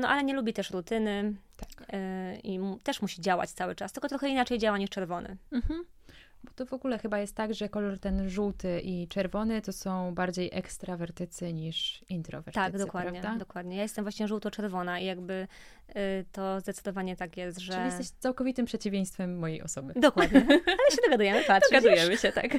No 0.00 0.08
ale 0.08 0.24
nie 0.24 0.34
lubi 0.34 0.52
też 0.52 0.70
rutyny 0.70 1.34
tak. 1.56 1.88
E, 1.92 2.36
i 2.42 2.60
też 2.82 3.02
musi 3.02 3.20
działać 3.20 3.50
cały 3.50 3.74
czas, 3.74 3.92
tylko 3.92 4.08
trochę 4.08 4.28
inaczej 4.28 4.58
działa 4.58 4.78
niż 4.78 4.90
czerwony. 4.90 5.36
Mhm. 5.52 5.84
Bo 6.44 6.50
to 6.54 6.66
w 6.66 6.72
ogóle 6.72 6.98
chyba 6.98 7.18
jest 7.18 7.34
tak, 7.34 7.54
że 7.54 7.68
kolor 7.68 7.98
ten 7.98 8.28
żółty 8.28 8.80
i 8.80 9.08
czerwony 9.08 9.62
to 9.62 9.72
są 9.72 10.14
bardziej 10.14 10.50
ekstrawertycy 10.52 11.52
niż 11.52 12.04
introwertycy. 12.08 12.54
Tak, 12.54 12.78
dokładnie, 12.78 13.20
prawda? 13.20 13.38
dokładnie. 13.38 13.76
Ja 13.76 13.82
jestem 13.82 14.04
właśnie 14.04 14.28
żółto-czerwona 14.28 15.00
i 15.00 15.04
jakby 15.04 15.46
y, 15.90 15.94
to 16.32 16.60
zdecydowanie 16.60 17.16
tak 17.16 17.36
jest, 17.36 17.58
że... 17.58 17.72
Czyli 17.72 17.84
jesteś 17.84 18.08
całkowitym 18.08 18.66
przeciwieństwem 18.66 19.38
mojej 19.38 19.62
osoby. 19.62 19.92
Dokładnie. 19.96 20.40
Ale 20.48 20.90
się 20.90 21.02
dogadujemy, 21.04 21.44
patrz. 21.46 21.68
Dogadujemy 21.70 22.16
się, 22.16 22.32
tak. 22.32 22.52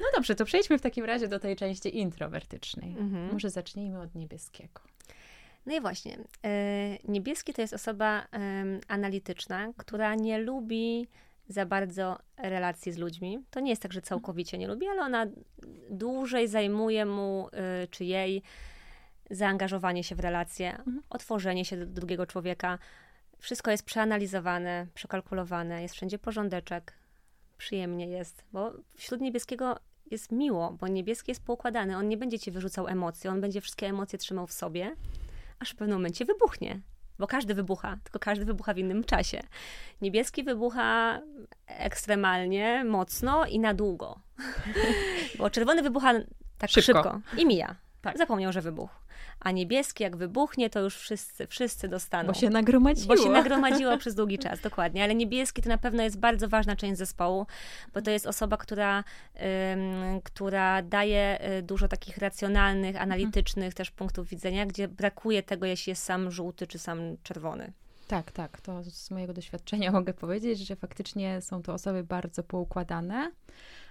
No 0.00 0.06
dobrze, 0.14 0.34
to 0.34 0.44
przejdźmy 0.44 0.78
w 0.78 0.82
takim 0.82 1.04
razie 1.04 1.28
do 1.28 1.38
tej 1.38 1.56
części 1.56 1.98
introwertycznej. 1.98 2.96
Mhm. 2.98 3.32
Może 3.32 3.50
zacznijmy 3.50 4.00
od 4.00 4.14
niebieskiego. 4.14 4.80
No 5.66 5.76
i 5.76 5.80
właśnie, 5.80 6.18
e, 6.44 6.98
niebieski 7.04 7.54
to 7.54 7.62
jest 7.62 7.74
osoba 7.74 8.26
analityczna, 8.88 9.72
która 9.76 10.14
nie 10.14 10.38
lubi 10.38 11.08
za 11.48 11.66
bardzo 11.66 12.18
relacji 12.36 12.92
z 12.92 12.98
ludźmi. 12.98 13.38
To 13.50 13.60
nie 13.60 13.70
jest 13.70 13.82
tak, 13.82 13.92
że 13.92 14.02
całkowicie 14.02 14.58
nie 14.58 14.68
lubi, 14.68 14.86
ale 14.86 15.02
ona 15.02 15.26
dłużej 15.90 16.48
zajmuje 16.48 17.06
mu 17.06 17.48
e, 17.52 17.86
czy 17.86 18.04
jej 18.04 18.42
zaangażowanie 19.30 20.04
się 20.04 20.14
w 20.14 20.20
relacje, 20.20 20.70
mhm. 20.78 21.02
otworzenie 21.10 21.64
się 21.64 21.76
do 21.76 21.86
drugiego 21.86 22.26
człowieka. 22.26 22.78
Wszystko 23.38 23.70
jest 23.70 23.84
przeanalizowane, 23.84 24.86
przekalkulowane, 24.94 25.82
jest 25.82 25.94
wszędzie 25.94 26.18
porządeczek, 26.18 26.92
przyjemnie 27.58 28.06
jest, 28.06 28.44
bo 28.52 28.72
wśród 28.96 29.20
niebieskiego 29.20 29.76
jest 30.10 30.32
miło, 30.32 30.76
bo 30.80 30.88
niebieski 30.88 31.30
jest 31.30 31.44
poukładany, 31.44 31.96
on 31.96 32.08
nie 32.08 32.16
będzie 32.16 32.38
ci 32.38 32.50
wyrzucał 32.50 32.88
emocji, 32.88 33.30
on 33.30 33.40
będzie 33.40 33.60
wszystkie 33.60 33.86
emocje 33.86 34.18
trzymał 34.18 34.46
w 34.46 34.52
sobie 34.52 34.96
aż 35.58 35.70
w 35.70 35.76
pewnym 35.76 35.98
momencie 35.98 36.24
wybuchnie. 36.24 36.80
Bo 37.18 37.26
każdy 37.26 37.54
wybucha, 37.54 37.98
tylko 38.04 38.18
każdy 38.18 38.44
wybucha 38.44 38.74
w 38.74 38.78
innym 38.78 39.04
czasie. 39.04 39.42
Niebieski 40.00 40.44
wybucha 40.44 41.20
ekstremalnie, 41.66 42.84
mocno 42.84 43.46
i 43.46 43.58
na 43.58 43.74
długo. 43.74 44.20
Bo 45.38 45.50
czerwony 45.50 45.82
wybucha 45.82 46.12
tak 46.58 46.70
szybko, 46.70 47.02
szybko 47.02 47.20
i 47.36 47.46
mija. 47.46 47.76
Tak. 48.04 48.18
Zapomniał, 48.18 48.52
że 48.52 48.60
wybuchł 48.60 48.94
a 49.40 49.50
niebieski 49.50 50.02
jak 50.02 50.16
wybuchnie, 50.16 50.70
to 50.70 50.80
już 50.80 50.96
wszyscy, 50.96 51.46
wszyscy 51.46 51.88
dostaną. 51.88 52.26
Bo 52.26 52.34
się 52.34 52.50
nagromadziło. 52.50 53.16
Bo 53.16 53.22
się 53.22 53.30
nagromadziło 53.40 53.98
przez 53.98 54.14
długi 54.14 54.38
czas, 54.38 54.60
dokładnie. 54.60 55.04
Ale 55.04 55.14
niebieski 55.14 55.62
to 55.62 55.68
na 55.68 55.78
pewno 55.78 56.02
jest 56.02 56.18
bardzo 56.18 56.48
ważna 56.48 56.76
część 56.76 56.98
zespołu, 56.98 57.46
bo 57.94 58.02
to 58.02 58.10
jest 58.10 58.26
osoba, 58.26 58.56
która, 58.56 59.04
ym, 59.72 60.20
która 60.20 60.82
daje 60.82 61.38
y, 61.58 61.62
dużo 61.62 61.88
takich 61.88 62.18
racjonalnych, 62.18 62.96
analitycznych 62.96 63.66
mhm. 63.66 63.72
też 63.72 63.90
punktów 63.90 64.28
widzenia, 64.28 64.66
gdzie 64.66 64.88
brakuje 64.88 65.42
tego, 65.42 65.66
jeśli 65.66 65.90
jest 65.90 66.02
sam 66.02 66.30
żółty 66.30 66.66
czy 66.66 66.78
sam 66.78 67.16
czerwony. 67.22 67.72
Tak, 68.08 68.32
tak. 68.32 68.60
To 68.60 68.84
z 68.84 69.10
mojego 69.10 69.32
doświadczenia 69.32 69.92
mogę 70.00 70.14
powiedzieć, 70.14 70.58
że 70.58 70.76
faktycznie 70.76 71.40
są 71.40 71.62
to 71.62 71.74
osoby 71.74 72.04
bardzo 72.04 72.42
poukładane. 72.42 73.32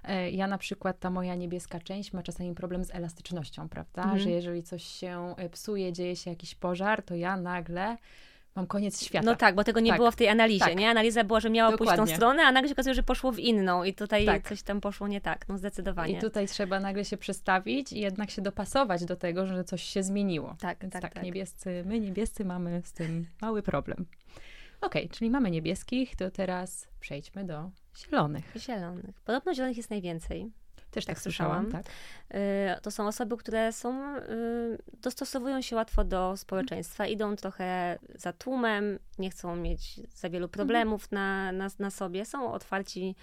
E, 0.04 0.32
ja 0.32 0.48
na 0.48 0.58
przykład, 0.58 1.00
ta 1.00 1.10
moja 1.10 1.36
niebieska 1.36 1.80
część 1.80 2.14
ma 2.14 2.24
czasami 2.24 2.56
problem 2.56 2.84
z 2.84 2.96
elastycznością, 2.96 3.70
prawda? 3.70 4.04
Mhm. 4.04 4.20
Że 4.20 4.30
jeżeli 4.30 4.64
coś 4.64 4.84
się 4.84 5.36
e, 5.38 5.50
psuje, 5.50 5.94
dzieje 5.94 6.16
się 6.16 6.30
jakiś 6.30 6.56
pożar, 6.56 7.04
to 7.04 7.16
ja 7.16 7.38
nagle 7.38 7.98
mam 8.56 8.68
koniec 8.68 9.04
świata. 9.04 9.26
No 9.26 9.36
tak, 9.36 9.56
bo 9.56 9.64
tego 9.64 9.80
nie 9.80 9.90
tak. 9.92 9.98
było 9.98 10.12
w 10.12 10.16
tej 10.16 10.28
analizie, 10.30 10.66
tak. 10.66 10.76
nie? 10.76 10.90
Analiza 10.90 11.24
była, 11.24 11.40
że 11.40 11.50
miała 11.50 11.72
Dokładnie. 11.72 11.98
pójść 11.98 12.12
tą 12.12 12.16
stronę, 12.16 12.44
a 12.44 12.52
nagle 12.52 12.70
się 12.70 12.74
okazuje, 12.74 12.96
że 12.96 13.04
poszło 13.04 13.32
w 13.32 13.40
inną 13.40 13.84
i 13.84 13.94
tutaj 13.94 14.26
tak. 14.26 14.50
coś 14.50 14.64
tam 14.64 14.82
poszło 14.82 15.08
nie 15.08 15.22
tak, 15.22 15.48
no 15.48 15.58
zdecydowanie. 15.58 16.14
I 16.14 16.20
tutaj 16.20 16.48
trzeba 16.48 16.80
nagle 16.80 17.06
się 17.06 17.18
przestawić 17.18 17.94
i 17.94 18.00
jednak 18.00 18.32
się 18.32 18.42
dopasować 18.42 19.06
do 19.06 19.16
tego, 19.16 19.46
że 19.46 19.64
coś 19.64 19.84
się 19.84 20.04
zmieniło. 20.04 20.56
Tak, 20.60 20.80
Więc 20.82 20.94
tak, 20.94 21.02
tak, 21.02 21.14
tak. 21.14 21.24
Niebiescy, 21.24 21.84
my 21.86 22.00
niebiescy 22.00 22.46
mamy 22.46 22.82
z 22.86 22.94
tym 22.94 23.28
mały 23.42 23.62
problem. 23.62 24.06
Ok, 24.82 24.96
czyli 25.12 25.30
mamy 25.30 25.52
niebieskich, 25.52 26.16
to 26.16 26.32
teraz 26.32 26.88
przejdźmy 27.00 27.46
do 27.46 27.72
Zielonych. 27.98 28.54
Zielonych. 28.58 29.22
Podobno 29.26 29.54
zielonych 29.54 29.78
jest 29.78 29.90
najwięcej. 29.90 30.52
Też 30.94 31.06
tak, 31.06 31.16
tak 31.16 31.24
słyszałam, 31.24 31.72
tak. 31.72 31.86
Y, 31.86 32.82
to 32.82 32.92
są 32.92 33.08
osoby, 33.08 33.38
które 33.38 33.74
są, 33.74 34.18
y, 34.18 34.22
dostosowują 35.02 35.62
się 35.62 35.76
łatwo 35.76 36.04
do 36.04 36.38
społeczeństwa, 36.38 37.08
idą 37.08 37.36
trochę 37.36 38.00
za 38.16 38.34
tłumem, 38.34 39.00
nie 39.20 39.30
chcą 39.30 39.56
mieć 39.56 40.00
za 40.16 40.30
wielu 40.30 40.50
problemów 40.50 41.12
na, 41.12 41.52
na, 41.52 41.68
na 41.80 41.90
sobie, 41.90 42.26
są 42.26 42.52
otwarci 42.52 43.16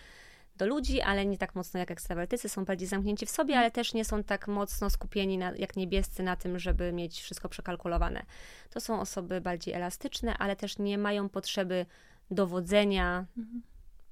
do 0.57 0.67
ludzi, 0.67 1.01
ale 1.01 1.27
nie 1.27 1.39
tak 1.39 1.55
mocno 1.55 1.81
jak 1.81 1.91
ekstrawertycy, 1.91 2.49
są 2.49 2.65
bardziej 2.65 2.89
zamknięci 2.89 3.27
w 3.27 3.31
sobie, 3.31 3.59
ale 3.59 3.71
też 3.71 3.95
nie 3.95 4.05
są 4.05 4.25
tak 4.25 4.49
mocno 4.49 4.91
skupieni 4.91 5.39
na, 5.39 5.53
jak 5.57 5.77
niebiescy 5.77 6.23
na 6.23 6.37
tym, 6.37 6.59
żeby 6.59 6.93
mieć 6.93 7.21
wszystko 7.21 7.49
przekalkulowane. 7.49 8.23
To 8.71 8.81
są 8.81 9.01
osoby 9.01 9.41
bardziej 9.41 9.75
elastyczne, 9.75 10.39
ale 10.39 10.57
też 10.57 10.79
nie 10.79 10.99
mają 10.99 11.29
potrzeby 11.29 11.87
dowodzenia. 12.31 13.27
Mhm. 13.39 13.63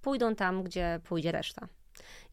Pójdą 0.03 0.35
tam, 0.35 0.63
gdzie 0.63 1.01
pójdzie 1.05 1.33
reszta. 1.33 1.69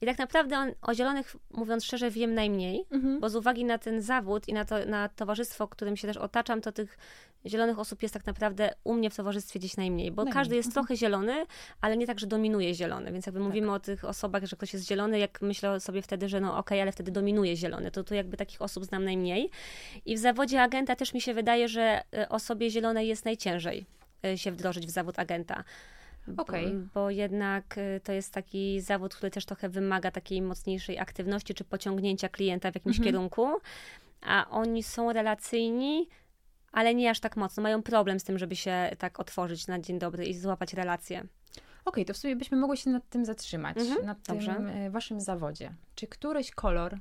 I 0.01 0.05
tak 0.05 0.17
naprawdę 0.17 0.57
on, 0.57 0.71
o 0.81 0.93
zielonych, 0.93 1.35
mówiąc 1.51 1.85
szczerze, 1.85 2.11
wiem 2.11 2.33
najmniej, 2.33 2.85
mhm. 2.91 3.19
bo 3.19 3.29
z 3.29 3.35
uwagi 3.35 3.65
na 3.65 3.77
ten 3.77 4.01
zawód 4.01 4.47
i 4.47 4.53
na, 4.53 4.65
to, 4.65 4.85
na 4.85 5.09
towarzystwo, 5.09 5.67
którym 5.67 5.97
się 5.97 6.07
też 6.07 6.17
otaczam, 6.17 6.61
to 6.61 6.71
tych 6.71 6.97
zielonych 7.45 7.79
osób 7.79 8.01
jest 8.01 8.13
tak 8.13 8.25
naprawdę 8.25 8.73
u 8.83 8.93
mnie 8.93 9.09
w 9.09 9.15
towarzystwie 9.15 9.59
gdzieś 9.59 9.77
najmniej, 9.77 10.11
bo 10.11 10.23
najmniej. 10.23 10.33
każdy 10.33 10.55
jest 10.55 10.67
mhm. 10.67 10.85
trochę 10.85 10.97
zielony, 10.97 11.45
ale 11.81 11.97
nie 11.97 12.07
tak, 12.07 12.19
że 12.19 12.27
dominuje 12.27 12.73
zielony. 12.73 13.11
Więc 13.11 13.25
jakby 13.25 13.39
tak. 13.39 13.47
mówimy 13.47 13.71
o 13.71 13.79
tych 13.79 14.05
osobach, 14.05 14.45
że 14.45 14.55
ktoś 14.55 14.73
jest 14.73 14.87
zielony, 14.87 15.19
jak 15.19 15.41
myślę 15.41 15.79
sobie 15.79 16.01
wtedy, 16.01 16.29
że 16.29 16.39
no 16.39 16.47
okej, 16.47 16.59
okay, 16.59 16.81
ale 16.81 16.91
wtedy 16.91 17.11
dominuje 17.11 17.55
zielony, 17.55 17.91
to 17.91 18.03
tu 18.03 18.13
jakby 18.13 18.37
takich 18.37 18.61
osób 18.61 18.85
znam 18.85 19.03
najmniej. 19.03 19.49
I 20.05 20.15
w 20.15 20.19
zawodzie 20.19 20.61
agenta 20.61 20.95
też 20.95 21.13
mi 21.13 21.21
się 21.21 21.33
wydaje, 21.33 21.67
że 21.67 22.01
e, 22.13 22.29
osobie 22.29 22.69
zielonej 22.69 23.07
jest 23.07 23.25
najciężej 23.25 23.85
e, 24.25 24.37
się 24.37 24.51
wdrożyć 24.51 24.87
w 24.87 24.89
zawód 24.89 25.19
agenta. 25.19 25.63
Okay. 26.37 26.87
Bo, 26.93 27.09
jednak 27.09 27.77
y, 27.77 28.01
to 28.03 28.11
jest 28.13 28.33
taki 28.33 28.81
zawód, 28.81 29.15
który 29.15 29.31
też 29.31 29.45
trochę 29.45 29.69
wymaga 29.69 30.11
takiej 30.11 30.41
mocniejszej 30.41 30.99
aktywności 30.99 31.53
czy 31.53 31.63
pociągnięcia 31.63 32.29
klienta 32.29 32.71
w 32.71 32.75
jakimś 32.75 32.97
mhm. 32.97 33.05
kierunku, 33.05 33.47
a 34.21 34.49
oni 34.49 34.83
są 34.83 35.13
relacyjni, 35.13 36.07
ale 36.71 36.95
nie 36.95 37.09
aż 37.09 37.19
tak 37.19 37.37
mocno. 37.37 37.63
Mają 37.63 37.83
problem 37.83 38.19
z 38.19 38.23
tym, 38.23 38.37
żeby 38.39 38.55
się 38.55 38.91
tak 38.97 39.19
otworzyć 39.19 39.67
na 39.67 39.79
dzień 39.79 39.99
dobry 39.99 40.25
i 40.25 40.33
złapać 40.33 40.73
relacje. 40.73 41.19
Okej, 41.19 41.29
okay, 41.85 42.05
to 42.05 42.13
w 42.13 42.17
sumie 42.17 42.35
byśmy 42.35 42.57
mogły 42.57 42.77
się 42.77 42.89
nad 42.89 43.09
tym 43.09 43.25
zatrzymać, 43.25 43.77
mhm, 43.77 44.05
nad 44.05 44.23
tym 44.23 44.35
dobrze. 44.35 44.57
Y, 44.87 44.91
waszym 44.91 45.21
zawodzie. 45.21 45.73
Czy 45.95 46.07
któryś 46.07 46.51
kolor 46.51 46.99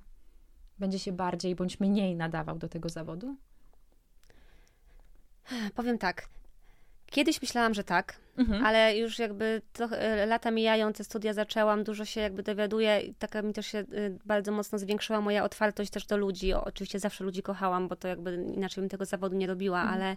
będzie 0.78 0.98
się 0.98 1.12
bardziej 1.12 1.54
bądź 1.54 1.80
mniej 1.80 2.16
nadawał 2.16 2.58
do 2.58 2.68
tego 2.68 2.88
zawodu? 2.88 3.36
Powiem 5.74 5.98
tak. 5.98 6.28
Kiedyś 7.14 7.42
myślałam, 7.42 7.74
że 7.74 7.84
tak, 7.84 8.16
mhm. 8.38 8.64
ale 8.64 8.98
już 8.98 9.18
jakby 9.18 9.62
trochę 9.72 10.00
e, 10.00 10.26
lata 10.26 10.50
mijają, 10.50 10.92
te 10.92 11.04
studia 11.04 11.32
zaczęłam, 11.32 11.84
dużo 11.84 12.04
się 12.04 12.20
jakby 12.20 12.42
dowiaduję 12.42 13.00
i 13.00 13.14
taka 13.14 13.42
mi 13.42 13.52
też 13.52 13.66
się 13.66 13.78
e, 13.78 13.84
bardzo 14.24 14.52
mocno 14.52 14.78
zwiększyła 14.78 15.20
moja 15.20 15.44
otwartość 15.44 15.90
też 15.90 16.06
do 16.06 16.16
ludzi. 16.16 16.52
O, 16.52 16.64
oczywiście 16.64 16.98
zawsze 16.98 17.24
ludzi 17.24 17.42
kochałam, 17.42 17.88
bo 17.88 17.96
to 17.96 18.08
jakby 18.08 18.34
inaczej 18.54 18.82
bym 18.82 18.88
tego 18.88 19.04
zawodu 19.04 19.36
nie 19.36 19.46
robiła, 19.46 19.82
mhm. 19.82 20.02
ale 20.02 20.16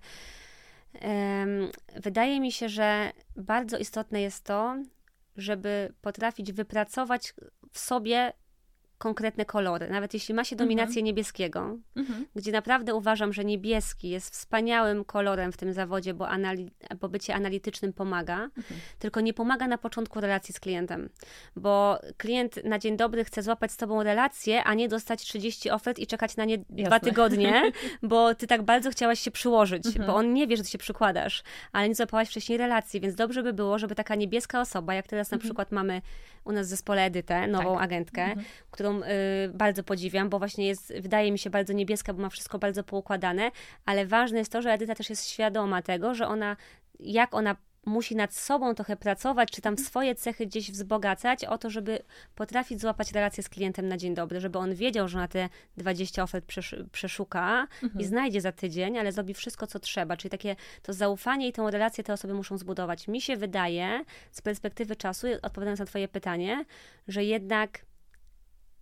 um, 1.02 1.72
wydaje 1.96 2.40
mi 2.40 2.52
się, 2.52 2.70
że 2.70 3.12
bardzo 3.36 3.78
istotne 3.78 4.22
jest 4.22 4.44
to, 4.44 4.78
żeby 5.36 5.94
potrafić 6.02 6.52
wypracować 6.52 7.34
w 7.72 7.80
sobie 7.80 8.34
konkretne 8.98 9.46
kolory. 9.46 9.90
Nawet 9.90 10.14
jeśli 10.14 10.34
ma 10.34 10.44
się 10.44 10.56
mhm. 10.56 10.70
dominację 10.70 11.04
niebieskiego, 11.04 11.78
mhm. 11.96 12.26
gdzie 12.36 12.52
naprawdę 12.52 12.96
uważam, 12.96 13.34
że 13.34 13.46
niebieski 13.46 14.10
jest 14.10 14.34
wspaniałym 14.34 15.06
kolorem 15.06 15.52
w 15.52 15.58
tym 15.58 15.74
zawodzie, 15.74 16.14
bo, 16.14 16.26
anali- 16.26 16.70
bo 17.00 17.10
bycie 17.10 17.36
analitycznym 17.36 17.94
pomaga, 17.94 18.44
mhm. 18.44 18.80
tylko 19.00 19.22
nie 19.22 19.34
pomaga 19.34 19.68
na 19.68 19.78
początku 19.78 20.22
relacji 20.22 20.54
z 20.54 20.60
klientem. 20.60 21.10
Bo 21.56 22.00
klient 22.18 22.64
na 22.64 22.80
dzień 22.80 22.98
dobry 22.98 23.24
chce 23.24 23.44
złapać 23.44 23.72
z 23.72 23.78
tobą 23.78 24.04
relację, 24.04 24.64
a 24.64 24.74
nie 24.74 24.88
dostać 24.88 25.22
30 25.22 25.70
ofert 25.70 26.00
i 26.00 26.08
czekać 26.08 26.36
na 26.36 26.46
nie 26.46 26.56
Jasne. 26.56 26.84
dwa 26.84 27.00
tygodnie, 27.00 27.72
bo 28.04 28.36
ty 28.36 28.48
tak 28.48 28.62
bardzo 28.64 28.92
chciałaś 28.92 29.20
się 29.20 29.32
przyłożyć, 29.32 30.00
bo 30.08 30.16
on 30.16 30.34
nie 30.34 30.48
wie, 30.48 30.58
że 30.58 30.64
ty 30.64 30.70
się 30.70 30.78
przykładasz, 30.78 31.44
ale 31.72 31.90
nie 31.90 31.96
złapałaś 31.96 32.30
wcześniej 32.30 32.58
relacji, 32.58 33.02
więc 33.02 33.16
dobrze 33.16 33.44
by 33.44 33.54
było, 33.54 33.80
żeby 33.80 33.96
taka 33.96 34.16
niebieska 34.16 34.62
osoba, 34.62 34.94
jak 34.94 35.08
teraz 35.08 35.32
na 35.32 35.38
przykład 35.38 35.72
mamy 35.72 36.02
u 36.44 36.52
nas 36.52 36.68
w 36.68 36.70
zespole 36.70 37.06
Edytę, 37.06 37.48
nową 37.48 37.74
tak. 37.74 37.84
agentkę, 37.84 38.36
którą 38.72 38.87
którą 38.88 39.02
y, 39.02 39.50
bardzo 39.54 39.84
podziwiam, 39.84 40.30
bo 40.30 40.40
właśnie 40.40 40.68
jest, 40.68 40.94
wydaje 41.00 41.32
mi 41.32 41.40
się, 41.40 41.50
bardzo 41.50 41.74
niebieska, 41.74 42.14
bo 42.14 42.22
ma 42.22 42.30
wszystko 42.30 42.60
bardzo 42.60 42.84
poukładane, 42.84 43.52
ale 43.86 44.06
ważne 44.06 44.40
jest 44.40 44.52
to, 44.52 44.62
że 44.62 44.72
Edyta 44.72 44.96
też 44.96 45.10
jest 45.10 45.30
świadoma 45.30 45.82
tego, 45.82 46.16
że 46.16 46.28
ona, 46.28 46.58
jak 47.00 47.34
ona 47.34 47.56
musi 47.86 48.16
nad 48.16 48.34
sobą 48.34 48.76
trochę 48.76 48.96
pracować, 48.96 49.52
czy 49.52 49.62
tam 49.62 49.78
swoje 49.78 50.16
cechy 50.16 50.46
gdzieś 50.46 50.72
wzbogacać, 50.72 51.46
o 51.46 51.58
to, 51.58 51.70
żeby 51.70 52.00
potrafić 52.36 52.82
złapać 52.82 53.12
relację 53.12 53.44
z 53.44 53.50
klientem 53.50 53.88
na 53.88 53.98
dzień 53.98 54.16
dobry, 54.16 54.40
żeby 54.40 54.58
on 54.58 54.76
wiedział, 54.76 55.08
że 55.08 55.18
na 55.18 55.28
te 55.28 55.50
20 55.78 56.24
ofert 56.24 56.46
przeszuka 56.92 57.68
mhm. 57.84 58.02
i 58.02 58.06
znajdzie 58.06 58.42
za 58.42 58.52
tydzień, 58.52 58.98
ale 58.98 59.12
zrobi 59.12 59.34
wszystko, 59.34 59.68
co 59.68 59.80
trzeba. 59.80 60.18
Czyli 60.18 60.30
takie 60.30 60.56
to 60.82 60.94
zaufanie 60.94 61.48
i 61.48 61.54
tę 61.54 61.68
relację 61.72 62.04
te 62.04 62.14
osoby 62.14 62.34
muszą 62.34 62.58
zbudować. 62.58 63.08
Mi 63.08 63.22
się 63.22 63.38
wydaje, 63.38 64.04
z 64.32 64.42
perspektywy 64.42 64.96
czasu, 64.96 65.28
odpowiadając 65.42 65.80
na 65.80 65.86
Twoje 65.86 66.08
pytanie, 66.08 66.66
że 67.08 67.24
jednak 67.24 67.87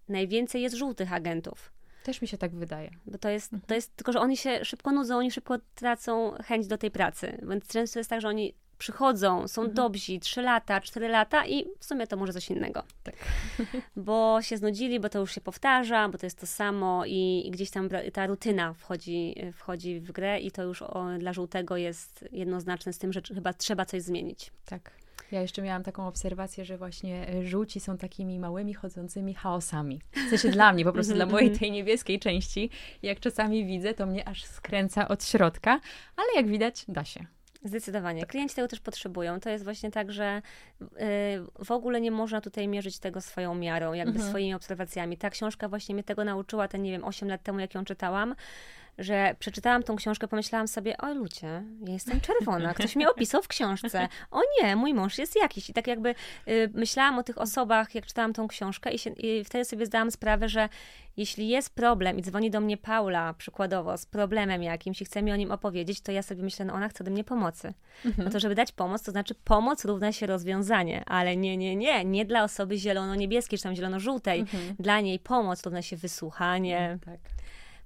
najwięcej 0.09 0.61
jest 0.61 0.75
żółtych 0.75 1.13
agentów. 1.13 1.71
Też 2.03 2.21
mi 2.21 2.27
się 2.27 2.37
tak 2.37 2.55
wydaje. 2.55 2.91
Bo 3.05 3.17
to 3.17 3.29
jest, 3.29 3.51
to 3.67 3.75
jest 3.75 3.95
tylko, 3.95 4.11
że 4.11 4.19
oni 4.19 4.37
się 4.37 4.65
szybko 4.65 4.91
nudzą, 4.91 5.17
oni 5.17 5.31
szybko 5.31 5.57
tracą 5.75 6.31
chęć 6.31 6.67
do 6.67 6.77
tej 6.77 6.91
pracy. 6.91 7.37
Więc 7.49 7.67
często 7.67 7.99
jest 7.99 8.09
tak, 8.09 8.21
że 8.21 8.27
oni 8.27 8.53
przychodzą, 8.77 9.47
są 9.47 9.61
mhm. 9.61 9.75
dobrzy, 9.75 10.19
3 10.19 10.41
lata, 10.41 10.81
4 10.81 11.07
lata 11.07 11.45
i 11.45 11.65
w 11.79 11.85
sumie 11.85 12.07
to 12.07 12.17
może 12.17 12.33
coś 12.33 12.49
innego. 12.49 12.83
Tak. 13.03 13.15
Bo 13.95 14.41
się 14.41 14.57
znudzili, 14.57 14.99
bo 14.99 15.09
to 15.09 15.19
już 15.19 15.35
się 15.35 15.41
powtarza, 15.41 16.09
bo 16.09 16.17
to 16.17 16.25
jest 16.25 16.39
to 16.39 16.47
samo 16.47 17.03
i, 17.05 17.49
gdzieś 17.51 17.69
tam 17.69 17.89
ta 18.13 18.27
rutyna 18.27 18.73
wchodzi, 18.73 19.35
wchodzi 19.53 19.99
w 19.99 20.11
grę 20.11 20.39
i 20.39 20.51
to 20.51 20.63
już 20.63 20.81
o, 20.81 21.05
dla 21.19 21.33
żółtego 21.33 21.77
jest 21.77 22.25
jednoznaczne 22.31 22.93
z 22.93 22.97
tym, 22.97 23.13
że 23.13 23.21
chyba 23.35 23.53
trzeba 23.53 23.85
coś 23.85 24.01
zmienić. 24.01 24.51
Tak. 24.65 24.91
Ja 25.31 25.41
jeszcze 25.41 25.61
miałam 25.61 25.83
taką 25.83 26.07
obserwację, 26.07 26.65
że 26.65 26.77
właśnie 26.77 27.27
e, 27.29 27.43
żółci 27.43 27.79
są 27.79 27.97
takimi 27.97 28.39
małymi, 28.39 28.73
chodzącymi 28.73 29.33
chaosami. 29.33 30.01
W 30.27 30.29
sensie 30.29 30.49
dla 30.49 30.73
mnie, 30.73 30.85
po 30.85 30.93
prostu 30.93 31.13
dla 31.13 31.25
mojej 31.25 31.51
tej 31.51 31.71
niebieskiej 31.71 32.19
części. 32.19 32.69
Jak 33.03 33.19
czasami 33.19 33.65
widzę, 33.65 33.93
to 33.93 34.05
mnie 34.05 34.27
aż 34.27 34.45
skręca 34.45 35.07
od 35.07 35.23
środka, 35.23 35.79
ale 36.15 36.27
jak 36.35 36.47
widać, 36.47 36.85
da 36.87 37.05
się. 37.05 37.25
Zdecydowanie. 37.65 38.21
Tak. 38.21 38.29
Klienci 38.29 38.55
tego 38.55 38.67
też 38.67 38.79
potrzebują. 38.79 39.39
To 39.39 39.49
jest 39.49 39.63
właśnie 39.63 39.91
tak, 39.91 40.11
że 40.11 40.41
y, 40.81 40.85
w 41.65 41.71
ogóle 41.71 42.01
nie 42.01 42.11
można 42.11 42.41
tutaj 42.41 42.67
mierzyć 42.67 42.99
tego 42.99 43.21
swoją 43.21 43.55
miarą, 43.55 43.93
jakby 43.93 44.13
mhm. 44.13 44.29
swoimi 44.29 44.53
obserwacjami. 44.53 45.17
Ta 45.17 45.29
książka 45.29 45.69
właśnie 45.69 45.95
mnie 45.95 46.03
tego 46.03 46.23
nauczyła, 46.23 46.67
ten, 46.67 46.83
nie 46.83 46.91
wiem, 46.91 47.03
8 47.03 47.29
lat 47.29 47.43
temu, 47.43 47.59
jak 47.59 47.75
ją 47.75 47.85
czytałam, 47.85 48.35
że 48.97 49.35
przeczytałam 49.39 49.83
tą 49.83 49.95
książkę, 49.95 50.27
pomyślałam 50.27 50.67
sobie, 50.67 50.97
oj 50.97 51.15
ludzie, 51.15 51.63
ja 51.85 51.93
jestem 51.93 52.21
czerwona, 52.21 52.73
ktoś 52.73 52.95
mnie 52.95 53.09
opisał 53.09 53.41
w 53.41 53.47
książce. 53.47 54.07
O 54.31 54.41
nie, 54.61 54.75
mój 54.75 54.93
mąż 54.93 55.17
jest 55.17 55.35
jakiś. 55.35 55.69
I 55.69 55.73
tak 55.73 55.87
jakby 55.87 56.15
y, 56.47 56.69
myślałam 56.73 57.19
o 57.19 57.23
tych 57.23 57.37
osobach, 57.37 57.95
jak 57.95 58.05
czytałam 58.05 58.33
tą 58.33 58.47
książkę 58.47 58.91
i, 58.91 58.99
się, 58.99 59.09
i 59.09 59.43
wtedy 59.43 59.65
sobie 59.65 59.85
zdałam 59.85 60.11
sprawę, 60.11 60.49
że 60.49 60.69
jeśli 61.17 61.47
jest 61.47 61.75
problem 61.75 62.19
i 62.19 62.21
dzwoni 62.21 62.51
do 62.51 62.61
mnie 62.61 62.77
Paula 62.77 63.33
przykładowo 63.33 63.97
z 63.97 64.05
problemem 64.05 64.63
jakimś 64.63 65.01
i 65.01 65.05
chce 65.05 65.21
mi 65.21 65.31
o 65.31 65.35
nim 65.35 65.51
opowiedzieć, 65.51 66.01
to 66.01 66.11
ja 66.11 66.21
sobie 66.21 66.43
myślę, 66.43 66.65
no 66.65 66.73
ona 66.73 66.89
chce 66.89 67.03
do 67.03 67.11
mnie 67.11 67.23
pomocy. 67.23 67.73
Mhm. 68.05 68.25
No 68.25 68.31
to 68.31 68.39
żeby 68.39 68.55
dać 68.55 68.71
pomoc, 68.71 69.03
to 69.03 69.11
znaczy 69.11 69.35
pomoc 69.35 69.85
równa 69.85 70.11
się 70.11 70.25
rozwiązanie, 70.25 71.03
ale 71.05 71.37
nie, 71.37 71.57
nie, 71.57 71.75
nie, 71.75 72.05
nie 72.05 72.25
dla 72.25 72.43
osoby 72.43 72.77
zielono-niebieskiej 72.77 73.57
czy 73.57 73.63
tam 73.63 73.75
zielono-żółtej. 73.75 74.39
Mhm. 74.39 74.75
Dla 74.79 75.01
niej 75.01 75.19
pomoc 75.19 75.63
równa 75.63 75.81
się 75.81 75.97
wysłuchanie. 75.97 76.97
tak 77.05 77.34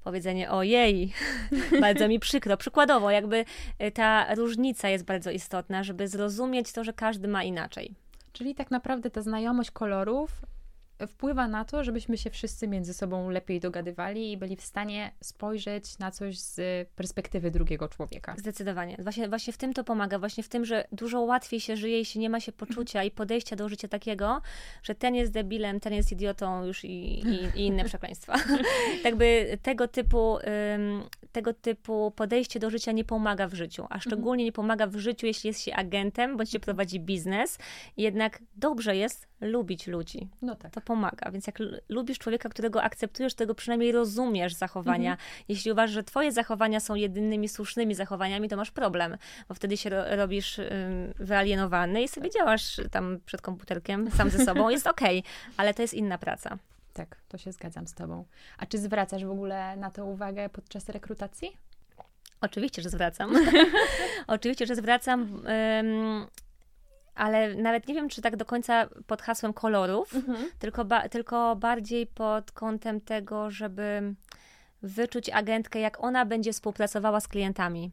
powiedzenie 0.04 0.52
ojej, 0.52 1.14
bardzo 1.82 2.08
mi 2.08 2.20
przykro. 2.20 2.58
Przykładowo, 2.58 3.12
jakby 3.12 3.46
y, 3.84 3.92
ta 3.92 4.36
różnica 4.36 4.90
jest 4.90 5.06
bardzo 5.06 5.32
istotna, 5.32 5.84
żeby 5.84 6.08
zrozumieć 6.08 6.72
to, 6.72 6.84
że 6.84 6.94
każdy 6.94 7.28
ma 7.28 7.44
inaczej. 7.44 7.96
Czyli 8.34 8.56
tak 8.56 8.72
naprawdę 8.72 9.10
ta 9.10 9.22
znajomość 9.22 9.72
kolorów 9.72 10.32
wpływa 11.08 11.48
na 11.48 11.66
to, 11.66 11.84
żebyśmy 11.84 12.18
się 12.18 12.30
wszyscy 12.30 12.68
między 12.68 12.94
sobą 12.94 13.30
lepiej 13.30 13.60
dogadywali 13.60 14.32
i 14.32 14.38
byli 14.38 14.56
w 14.56 14.62
stanie 14.62 15.12
spojrzeć 15.22 16.00
na 16.00 16.12
coś 16.12 16.40
z 16.40 16.88
perspektywy 16.90 17.52
drugiego 17.52 17.88
człowieka. 17.88 18.36
Zdecydowanie. 18.38 18.98
Właśnie, 19.00 19.30
właśnie 19.30 19.54
w 19.54 19.58
tym 19.58 19.74
to 19.74 19.84
pomaga, 19.84 20.20
właśnie 20.20 20.44
w 20.44 20.50
tym, 20.50 20.66
że 20.66 20.88
dużo 20.92 21.22
łatwiej 21.22 21.60
się 21.60 21.78
żyje, 21.78 21.98
jeśli 21.98 22.22
nie 22.22 22.30
ma 22.30 22.40
się 22.40 22.52
poczucia 22.52 23.04
i 23.04 23.12
podejścia 23.12 23.56
do 23.56 23.70
życia 23.70 23.88
takiego, 23.88 24.42
że 24.84 24.96
ten 24.96 25.16
jest 25.16 25.32
debilem, 25.32 25.80
ten 25.80 25.94
jest 25.94 26.12
idiotą 26.12 26.66
już 26.66 26.84
i, 26.84 27.20
i, 27.28 27.50
i 27.56 27.66
inne 27.66 27.84
przekleństwa. 27.86 28.36
tak 29.04 29.16
by 29.16 29.58
tego 29.62 29.88
typu, 29.88 30.38
tego 31.32 31.54
typu 31.54 32.12
podejście 32.16 32.60
do 32.60 32.70
życia 32.70 32.92
nie 32.92 33.04
pomaga 33.04 33.48
w 33.48 33.54
życiu, 33.54 33.86
a 33.90 34.00
szczególnie 34.00 34.46
nie 34.46 34.52
pomaga 34.52 34.88
w 34.88 34.96
życiu, 34.98 35.28
jeśli 35.28 35.48
jest 35.48 35.62
się 35.62 35.74
agentem, 35.74 36.38
bądź 36.38 36.52
się 36.52 36.60
prowadzi 36.60 37.00
biznes. 37.00 37.58
Jednak 37.98 38.40
dobrze 38.56 38.96
jest 38.96 39.29
lubić 39.42 39.88
ludzi. 39.88 40.28
No 40.42 40.56
tak. 40.56 40.74
To 40.74 40.82
pomaga. 40.82 41.32
Więc 41.32 41.48
jak 41.48 41.60
lubisz 41.90 42.20
człowieka, 42.20 42.50
którego 42.50 42.84
akceptujesz, 42.84 43.34
tego 43.34 43.56
przynajmniej 43.56 43.92
rozumiesz 43.92 44.54
zachowania. 44.54 45.12
Mhm. 45.12 45.30
Jeśli 45.48 45.72
uważasz, 45.72 45.94
że 45.94 46.04
twoje 46.04 46.32
zachowania 46.32 46.80
są 46.80 46.96
jedynymi 46.96 47.50
słusznymi 47.50 47.96
zachowaniami, 47.96 48.50
to 48.50 48.58
masz 48.58 48.72
problem, 48.72 49.18
bo 49.48 49.56
wtedy 49.56 49.78
się 49.78 49.90
ro 49.90 50.16
robisz 50.16 50.60
wyalienowany 51.20 52.04
i 52.04 52.08
sobie 52.08 52.30
działasz 52.30 52.82
tam 52.92 53.20
przed 53.26 53.42
komputerkiem 53.42 54.12
sam 54.12 54.30
ze 54.30 54.46
sobą. 54.46 54.70
Jest 54.70 54.88
okej, 54.96 55.20
okay, 55.20 55.32
ale 55.58 55.74
to 55.74 55.82
jest 55.82 55.94
inna 55.94 56.18
praca. 56.18 56.58
Tak, 56.94 57.18
to 57.28 57.38
się 57.38 57.52
zgadzam 57.52 57.88
z 57.88 57.94
tobą. 57.94 58.26
A 58.58 58.66
czy 58.66 58.78
zwracasz 58.78 59.26
w 59.26 59.32
ogóle 59.32 59.78
na 59.78 59.92
to 59.92 60.06
uwagę 60.06 60.50
podczas 60.50 60.90
rekrutacji? 60.90 61.58
Oczywiście, 62.42 62.82
że 62.82 62.90
zwracam. 62.90 63.34
Oczywiście, 64.28 64.66
że 64.66 64.76
zwracam. 64.76 65.22
Um, 65.22 66.28
ale 67.20 67.56
nawet 67.56 67.88
nie 67.88 67.94
wiem, 67.94 68.10
czy 68.10 68.22
tak 68.22 68.36
do 68.36 68.46
końca 68.46 68.90
pod 69.08 69.22
hasłem 69.22 69.54
kolorów, 69.54 70.16
mhm. 70.16 70.50
tylko, 70.60 70.86
ba, 70.86 71.10
tylko 71.10 71.56
bardziej 71.56 72.08
pod 72.08 72.52
kątem 72.52 73.02
tego, 73.02 73.52
żeby 73.52 74.16
wyczuć 74.82 75.30
agentkę, 75.30 75.80
jak 75.80 76.04
ona 76.04 76.26
będzie 76.26 76.54
współpracowała 76.54 77.20
z 77.20 77.28
klientami. 77.28 77.92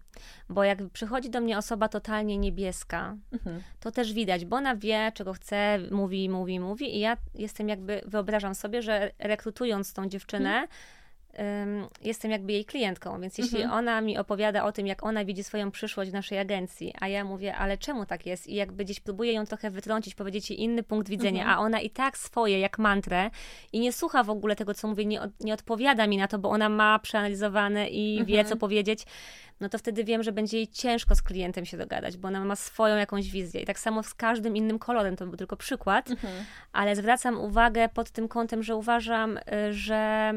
Bo 0.48 0.64
jak 0.64 0.78
przychodzi 0.92 1.30
do 1.30 1.40
mnie 1.40 1.58
osoba 1.58 1.88
totalnie 1.88 2.38
niebieska, 2.38 3.16
mhm. 3.32 3.62
to 3.80 3.90
też 3.90 4.12
widać, 4.12 4.44
bo 4.44 4.56
ona 4.56 4.76
wie, 4.76 5.12
czego 5.14 5.32
chce, 5.32 5.78
mówi, 5.90 6.28
mówi, 6.28 6.60
mówi 6.60 6.96
i 6.96 7.00
ja 7.00 7.16
jestem 7.34 7.68
jakby, 7.68 8.02
wyobrażam 8.06 8.54
sobie, 8.54 8.82
że 8.82 9.10
rekrutując 9.18 9.92
tą 9.92 10.08
dziewczynę, 10.08 10.50
mhm 10.50 10.68
jestem 12.02 12.30
jakby 12.30 12.52
jej 12.52 12.64
klientką, 12.64 13.20
więc 13.20 13.38
jeśli 13.38 13.62
mhm. 13.62 13.78
ona 13.78 14.00
mi 14.00 14.18
opowiada 14.18 14.64
o 14.64 14.72
tym, 14.72 14.86
jak 14.86 15.02
ona 15.02 15.24
widzi 15.24 15.44
swoją 15.44 15.70
przyszłość 15.70 16.10
w 16.10 16.14
naszej 16.14 16.38
agencji, 16.38 16.94
a 17.00 17.08
ja 17.08 17.24
mówię, 17.24 17.56
ale 17.56 17.78
czemu 17.78 18.06
tak 18.06 18.26
jest? 18.26 18.46
I 18.46 18.54
jakby 18.54 18.84
gdzieś 18.84 19.00
próbuję 19.00 19.32
ją 19.32 19.46
trochę 19.46 19.70
wytrącić, 19.70 20.14
powiedzieć 20.14 20.50
jej 20.50 20.62
inny 20.62 20.82
punkt 20.82 21.08
widzenia, 21.08 21.42
mhm. 21.42 21.58
a 21.58 21.62
ona 21.62 21.80
i 21.80 21.90
tak 21.90 22.18
swoje, 22.18 22.60
jak 22.60 22.78
mantrę 22.78 23.30
i 23.72 23.80
nie 23.80 23.92
słucha 23.92 24.22
w 24.22 24.30
ogóle 24.30 24.56
tego, 24.56 24.74
co 24.74 24.88
mówię, 24.88 25.04
nie, 25.04 25.20
nie 25.40 25.54
odpowiada 25.54 26.06
mi 26.06 26.16
na 26.16 26.28
to, 26.28 26.38
bo 26.38 26.50
ona 26.50 26.68
ma 26.68 26.98
przeanalizowane 26.98 27.88
i 27.88 28.18
mhm. 28.18 28.26
wie, 28.26 28.44
co 28.44 28.56
powiedzieć, 28.56 29.06
no 29.60 29.68
to 29.68 29.78
wtedy 29.78 30.04
wiem, 30.04 30.22
że 30.22 30.32
będzie 30.32 30.56
jej 30.56 30.68
ciężko 30.68 31.14
z 31.14 31.22
klientem 31.22 31.64
się 31.64 31.76
dogadać, 31.76 32.16
bo 32.16 32.28
ona 32.28 32.44
ma 32.44 32.56
swoją 32.56 32.96
jakąś 32.96 33.30
wizję. 33.30 33.60
I 33.60 33.64
tak 33.66 33.78
samo 33.78 34.02
z 34.02 34.14
każdym 34.14 34.56
innym 34.56 34.78
kolorem, 34.78 35.16
to 35.16 35.26
był 35.26 35.36
tylko 35.36 35.56
przykład, 35.56 36.10
mhm. 36.10 36.44
ale 36.72 36.96
zwracam 36.96 37.40
uwagę 37.40 37.88
pod 37.88 38.10
tym 38.10 38.28
kątem, 38.28 38.62
że 38.62 38.76
uważam, 38.76 39.36
y, 39.38 39.72
że 39.72 40.32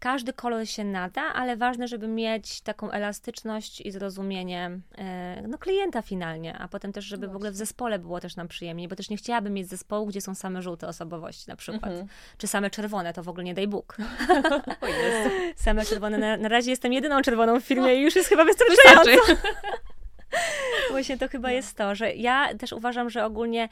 każdy 0.00 0.32
kolor 0.32 0.66
się 0.66 0.84
nada, 0.84 1.22
ale 1.22 1.56
ważne, 1.56 1.88
żeby 1.88 2.08
mieć 2.08 2.60
taką 2.60 2.90
elastyczność 2.90 3.80
i 3.80 3.90
zrozumienie 3.90 4.70
e, 4.98 5.42
no, 5.48 5.58
klienta 5.58 6.02
finalnie, 6.02 6.58
a 6.58 6.68
potem 6.68 6.92
też, 6.92 7.04
żeby 7.04 7.28
w 7.28 7.36
ogóle 7.36 7.50
w 7.50 7.56
zespole 7.56 7.98
było 7.98 8.20
też 8.20 8.36
nam 8.36 8.48
przyjemniej, 8.48 8.88
bo 8.88 8.96
też 8.96 9.10
nie 9.10 9.16
chciałabym 9.16 9.52
mieć 9.52 9.68
zespołu, 9.68 10.06
gdzie 10.06 10.20
są 10.20 10.34
same 10.34 10.62
żółte 10.62 10.88
osobowości 10.88 11.44
na 11.48 11.56
przykład, 11.56 11.92
mhm. 11.92 12.06
czy 12.38 12.46
same 12.46 12.70
czerwone, 12.70 13.12
to 13.12 13.22
w 13.22 13.28
ogóle 13.28 13.44
nie 13.44 13.54
daj 13.54 13.68
Bóg. 13.68 13.96
same 15.56 15.84
czerwone, 15.84 16.18
na, 16.18 16.36
na, 16.36 16.48
razie 16.48 16.70
jestem 16.70 16.92
jedyną 16.92 17.22
czerwoną 17.22 17.60
w 17.60 17.64
firmie 17.64 17.94
i 17.94 18.02
już 18.02 18.16
jest 18.16 18.28
chyba 18.28 18.44
wystarczająco. 18.44 19.10
Właśnie 20.90 21.18
to 21.18 21.28
chyba 21.28 21.48
no. 21.48 21.54
jest 21.54 21.76
to, 21.76 21.94
że 21.94 22.14
ja 22.14 22.54
też 22.54 22.72
uważam, 22.72 23.10
że 23.10 23.24
ogólnie 23.24 23.68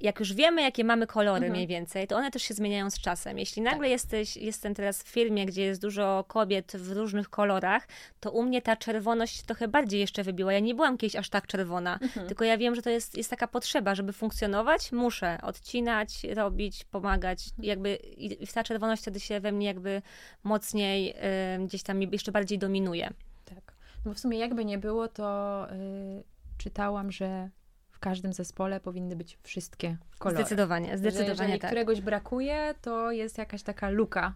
jak 0.00 0.20
już 0.20 0.34
wiemy, 0.34 0.62
jakie 0.62 0.84
mamy 0.84 1.06
kolory 1.06 1.36
mhm. 1.36 1.52
mniej 1.52 1.66
więcej, 1.66 2.06
to 2.06 2.16
one 2.16 2.30
też 2.30 2.42
się 2.42 2.54
zmieniają 2.54 2.90
z 2.90 3.00
czasem. 3.00 3.38
Jeśli 3.38 3.62
nagle 3.62 3.80
tak. 3.80 3.90
jesteś, 3.90 4.36
jestem 4.36 4.74
teraz 4.74 5.02
w 5.02 5.08
firmie, 5.08 5.46
gdzie 5.46 5.62
jest 5.62 5.80
dużo 5.80 6.24
kobiet 6.28 6.72
w 6.76 6.92
różnych 6.92 7.30
kolorach, 7.30 7.88
to 8.20 8.30
u 8.30 8.42
mnie 8.42 8.62
ta 8.62 8.76
czerwoność 8.76 9.42
trochę 9.42 9.68
bardziej 9.68 10.00
jeszcze 10.00 10.24
wybiła. 10.24 10.52
Ja 10.52 10.60
nie 10.60 10.74
byłam 10.74 10.98
kiedyś 10.98 11.16
aż 11.16 11.28
tak 11.30 11.46
czerwona, 11.46 11.98
mhm. 12.02 12.26
tylko 12.26 12.44
ja 12.44 12.58
wiem, 12.58 12.74
że 12.74 12.82
to 12.82 12.90
jest, 12.90 13.16
jest 13.16 13.30
taka 13.30 13.48
potrzeba, 13.48 13.94
żeby 13.94 14.12
funkcjonować, 14.12 14.92
muszę 14.92 15.38
odcinać, 15.42 16.24
robić, 16.24 16.84
pomagać. 16.84 17.44
Mhm. 17.48 17.64
Jakby 17.68 17.94
i 18.16 18.46
ta 18.46 18.64
czerwoność 18.64 19.02
wtedy 19.02 19.20
się 19.20 19.40
we 19.40 19.52
mnie 19.52 19.66
jakby 19.66 20.02
mocniej 20.44 21.14
y, 21.60 21.66
gdzieś 21.66 21.82
tam 21.82 22.02
jeszcze 22.02 22.32
bardziej 22.32 22.58
dominuje. 22.58 23.10
Tak. 23.44 23.72
No 24.04 24.14
w 24.14 24.18
sumie 24.18 24.38
jakby 24.38 24.64
nie 24.64 24.78
było, 24.78 25.08
to 25.08 25.66
y, 25.72 26.22
czytałam, 26.58 27.12
że 27.12 27.50
w 27.98 28.00
każdym 28.00 28.32
zespole 28.32 28.80
powinny 28.80 29.16
być 29.16 29.38
wszystkie 29.42 29.96
kolory. 30.18 30.40
Zdecydowanie, 30.40 30.98
zdecydowanie 30.98 31.34
że 31.34 31.42
jeżeli 31.42 31.58
tak. 31.58 31.70
któregoś 31.70 32.00
brakuje, 32.00 32.74
to 32.82 33.10
jest 33.10 33.38
jakaś 33.38 33.62
taka 33.62 33.90
luka, 33.90 34.34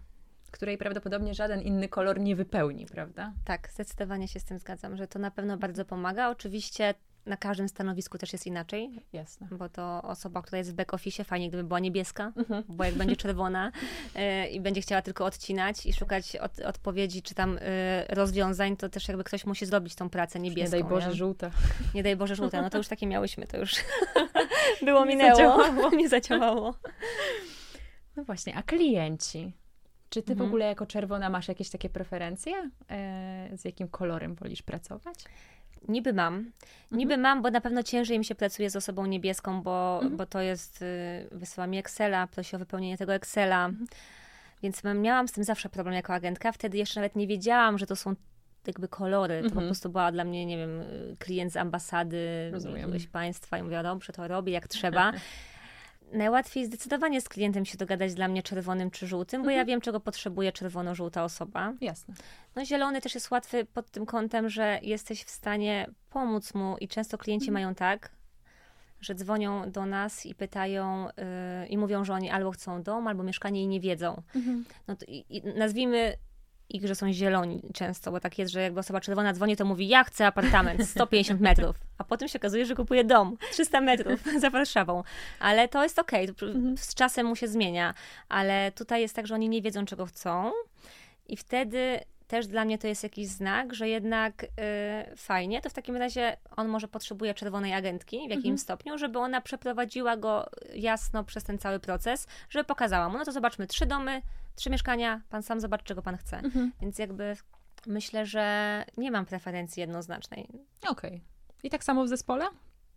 której 0.51 0.77
prawdopodobnie 0.77 1.33
żaden 1.33 1.61
inny 1.61 1.89
kolor 1.89 2.19
nie 2.19 2.35
wypełni, 2.35 2.85
prawda? 2.85 3.33
Tak, 3.45 3.69
zdecydowanie 3.73 4.27
się 4.27 4.39
z 4.39 4.43
tym 4.43 4.59
zgadzam, 4.59 4.97
że 4.97 5.07
to 5.07 5.19
na 5.19 5.31
pewno 5.31 5.57
bardzo 5.57 5.85
pomaga. 5.85 6.29
Oczywiście 6.29 6.93
na 7.25 7.37
każdym 7.37 7.69
stanowisku 7.69 8.17
też 8.17 8.33
jest 8.33 8.47
inaczej. 8.47 9.05
Jasne. 9.13 9.47
Bo 9.51 9.69
to 9.69 10.01
osoba, 10.01 10.41
która 10.41 10.57
jest 10.57 10.71
w 10.71 10.73
back 10.73 10.93
office, 10.93 11.23
fajnie 11.23 11.47
gdyby 11.47 11.63
była 11.63 11.79
niebieska, 11.79 12.31
mhm. 12.37 12.63
bo 12.67 12.83
jak 12.83 12.93
będzie 12.93 13.15
czerwona 13.15 13.71
y, 14.15 14.47
i 14.55 14.61
będzie 14.61 14.81
chciała 14.81 15.01
tylko 15.01 15.25
odcinać 15.25 15.85
i 15.85 15.93
szukać 15.93 16.35
od, 16.35 16.59
odpowiedzi 16.59 17.21
czy 17.21 17.35
tam 17.35 17.57
y, 17.57 17.61
rozwiązań, 18.09 18.77
to 18.77 18.89
też 18.89 19.07
jakby 19.07 19.23
ktoś 19.23 19.45
musi 19.45 19.65
zrobić 19.65 19.95
tą 19.95 20.09
pracę 20.09 20.39
niebieską. 20.39 20.77
Nie 20.77 20.83
daj 20.83 20.89
Boże 20.89 21.07
nie? 21.07 21.15
żółta. 21.15 21.51
Nie 21.95 22.03
daj 22.03 22.15
Boże 22.15 22.35
żółta. 22.35 22.61
No 22.61 22.69
to 22.69 22.77
już 22.77 22.87
takie 22.87 23.07
miałyśmy, 23.07 23.47
to 23.47 23.57
już 23.57 23.75
było, 24.85 25.05
minęło. 25.05 25.35
Zadziałało. 25.35 25.89
Nie 26.03 26.09
zadziałało. 26.09 26.73
No 28.15 28.23
właśnie, 28.23 28.55
a 28.55 28.63
klienci? 28.63 29.53
Czy 30.09 30.21
ty 30.21 30.31
mhm. 30.31 30.49
w 30.49 30.51
ogóle 30.51 30.65
jako 30.65 30.85
czerwona 30.85 31.29
masz 31.29 31.47
jakieś 31.47 31.69
takie 31.69 31.89
preferencje? 31.89 32.71
E, 32.89 33.49
z 33.57 33.65
jakim 33.65 33.87
kolorem 33.87 34.35
wolisz 34.35 34.61
pracować? 34.61 35.17
Niby 35.87 36.13
mam. 36.13 36.33
Mhm. 36.33 36.51
Niby 36.91 37.17
mam, 37.17 37.41
bo 37.41 37.51
na 37.51 37.61
pewno 37.61 37.83
ciężej 37.83 38.19
mi 38.19 38.25
się 38.25 38.35
pracuje 38.35 38.69
z 38.69 38.75
osobą 38.75 39.05
niebieską, 39.05 39.61
bo, 39.61 39.95
mhm. 39.95 40.17
bo 40.17 40.25
to 40.25 40.41
jest, 40.41 40.81
y, 40.81 41.27
wysyła 41.31 41.67
mi 41.67 41.77
Excela, 41.77 42.27
prosi 42.27 42.55
o 42.55 42.59
wypełnienie 42.59 42.97
tego 42.97 43.13
Excela. 43.13 43.65
Mhm. 43.65 43.87
Więc 44.63 44.81
miałam 44.83 45.27
z 45.27 45.31
tym 45.31 45.43
zawsze 45.43 45.69
problem 45.69 45.95
jako 45.95 46.13
agentka. 46.13 46.51
Wtedy 46.51 46.77
jeszcze 46.77 46.99
nawet 46.99 47.15
nie 47.15 47.27
wiedziałam, 47.27 47.77
że 47.77 47.85
to 47.85 47.95
są 47.95 48.15
jakby 48.67 48.87
kolory. 48.87 49.35
To 49.35 49.43
po 49.43 49.47
mhm. 49.47 49.67
prostu 49.67 49.89
była 49.89 50.11
dla 50.11 50.23
mnie, 50.23 50.45
nie 50.45 50.57
wiem, 50.57 50.83
klient 51.19 51.53
z 51.53 51.57
ambasady, 51.57 52.51
jakiegoś 52.75 53.07
państwa 53.07 53.57
i 53.57 53.63
mówiła, 53.63 53.83
dobrze, 53.83 54.13
to 54.13 54.27
robię 54.27 54.53
jak 54.53 54.67
trzeba. 54.77 55.13
Najłatwiej 56.13 56.65
zdecydowanie 56.65 57.21
z 57.21 57.29
klientem 57.29 57.65
się 57.65 57.77
dogadać 57.77 58.13
dla 58.13 58.27
mnie 58.27 58.43
czerwonym 58.43 58.91
czy 58.91 59.07
żółtym, 59.07 59.41
bo 59.41 59.49
mhm. 59.49 59.57
ja 59.57 59.65
wiem, 59.65 59.81
czego 59.81 59.99
potrzebuje 59.99 60.51
czerwono-żółta 60.51 61.23
osoba. 61.23 61.73
Jasne. 61.81 62.13
No 62.55 62.65
zielony 62.65 63.01
też 63.01 63.15
jest 63.15 63.31
łatwy 63.31 63.65
pod 63.65 63.91
tym 63.91 64.05
kątem, 64.05 64.49
że 64.49 64.79
jesteś 64.81 65.23
w 65.23 65.29
stanie 65.29 65.89
pomóc 66.09 66.53
mu 66.53 66.77
i 66.77 66.87
często 66.87 67.17
klienci 67.17 67.49
mhm. 67.49 67.53
mają 67.53 67.75
tak, 67.75 68.11
że 69.01 69.15
dzwonią 69.15 69.71
do 69.71 69.85
nas 69.85 70.25
i 70.25 70.35
pytają 70.35 71.07
yy, 71.61 71.67
i 71.67 71.77
mówią, 71.77 72.05
że 72.05 72.13
oni 72.13 72.29
albo 72.29 72.51
chcą 72.51 72.83
dom, 72.83 73.07
albo 73.07 73.23
mieszkanie 73.23 73.63
i 73.63 73.67
nie 73.67 73.79
wiedzą. 73.79 74.21
Mhm. 74.35 74.65
No 74.87 74.95
to, 74.95 75.05
i, 75.07 75.25
i 75.29 75.43
nazwijmy 75.43 76.13
i 76.73 76.87
że 76.87 76.95
są 76.95 77.13
zieloni 77.13 77.61
często, 77.73 78.11
bo 78.11 78.19
tak 78.19 78.39
jest, 78.39 78.53
że 78.53 78.61
jakby 78.61 78.79
osoba 78.79 79.01
czerwona 79.01 79.33
dzwoni, 79.33 79.55
to 79.55 79.65
mówi, 79.65 79.87
ja 79.87 80.03
chcę 80.03 80.27
apartament 80.27 80.89
150 80.89 81.41
metrów, 81.49 81.75
a 81.97 82.03
potem 82.03 82.27
się 82.27 82.39
okazuje, 82.39 82.65
że 82.65 82.75
kupuje 82.75 83.03
dom 83.03 83.37
300 83.51 83.81
metrów 83.81 84.23
za 84.41 84.49
Warszawą. 84.49 85.03
Ale 85.39 85.67
to 85.67 85.83
jest 85.83 85.99
okej, 85.99 86.29
okay. 86.29 86.49
Mhm. 86.49 86.77
z 86.77 86.95
czasem 86.95 87.27
mu 87.27 87.35
się 87.35 87.47
zmienia, 87.47 87.93
ale 88.29 88.71
tutaj 88.71 89.01
jest 89.01 89.15
tak, 89.15 89.27
że 89.27 89.35
oni 89.35 89.49
nie 89.49 89.61
wiedzą, 89.61 89.85
czego 89.85 90.05
chcą 90.05 90.51
i 91.27 91.37
wtedy 91.37 91.99
też 92.27 92.47
dla 92.47 92.65
mnie 92.65 92.77
to 92.77 92.87
jest 92.87 93.03
jakiś 93.03 93.27
znak, 93.27 93.73
że 93.73 93.89
jednak 93.89 94.43
y, 94.43 94.47
fajnie, 95.15 95.61
to 95.61 95.69
w 95.69 95.73
takim 95.73 95.95
razie 95.97 96.37
on 96.55 96.67
może 96.67 96.87
potrzebuje 96.87 97.33
czerwonej 97.33 97.73
agentki 97.73 98.17
w 98.17 98.29
jakimś 98.29 98.37
mhm. 98.37 98.57
stopniu, 98.57 98.97
żeby 98.97 99.19
ona 99.19 99.41
przeprowadziła 99.41 100.17
go 100.17 100.49
jasno 100.75 101.23
przez 101.23 101.43
ten 101.43 101.57
cały 101.57 101.79
proces, 101.79 102.27
żeby 102.49 102.63
pokazała 102.63 103.09
mu, 103.09 103.17
no 103.17 103.25
to 103.25 103.31
zobaczmy, 103.31 103.67
trzy 103.67 103.85
domy, 103.85 104.21
trzy 104.55 104.69
mieszkania, 104.69 105.21
pan 105.29 105.43
sam 105.43 105.59
zobacz, 105.59 105.83
czego 105.83 106.01
pan 106.01 106.17
chce. 106.17 106.37
Mhm. 106.37 106.71
Więc 106.81 106.99
jakby 106.99 107.37
myślę, 107.87 108.25
że 108.25 108.85
nie 108.97 109.11
mam 109.11 109.25
preferencji 109.25 109.81
jednoznacznej. 109.81 110.47
Okej. 110.81 110.91
Okay. 110.91 111.21
I 111.63 111.69
tak 111.69 111.83
samo 111.83 112.03
w 112.03 112.07
zespole? 112.07 112.45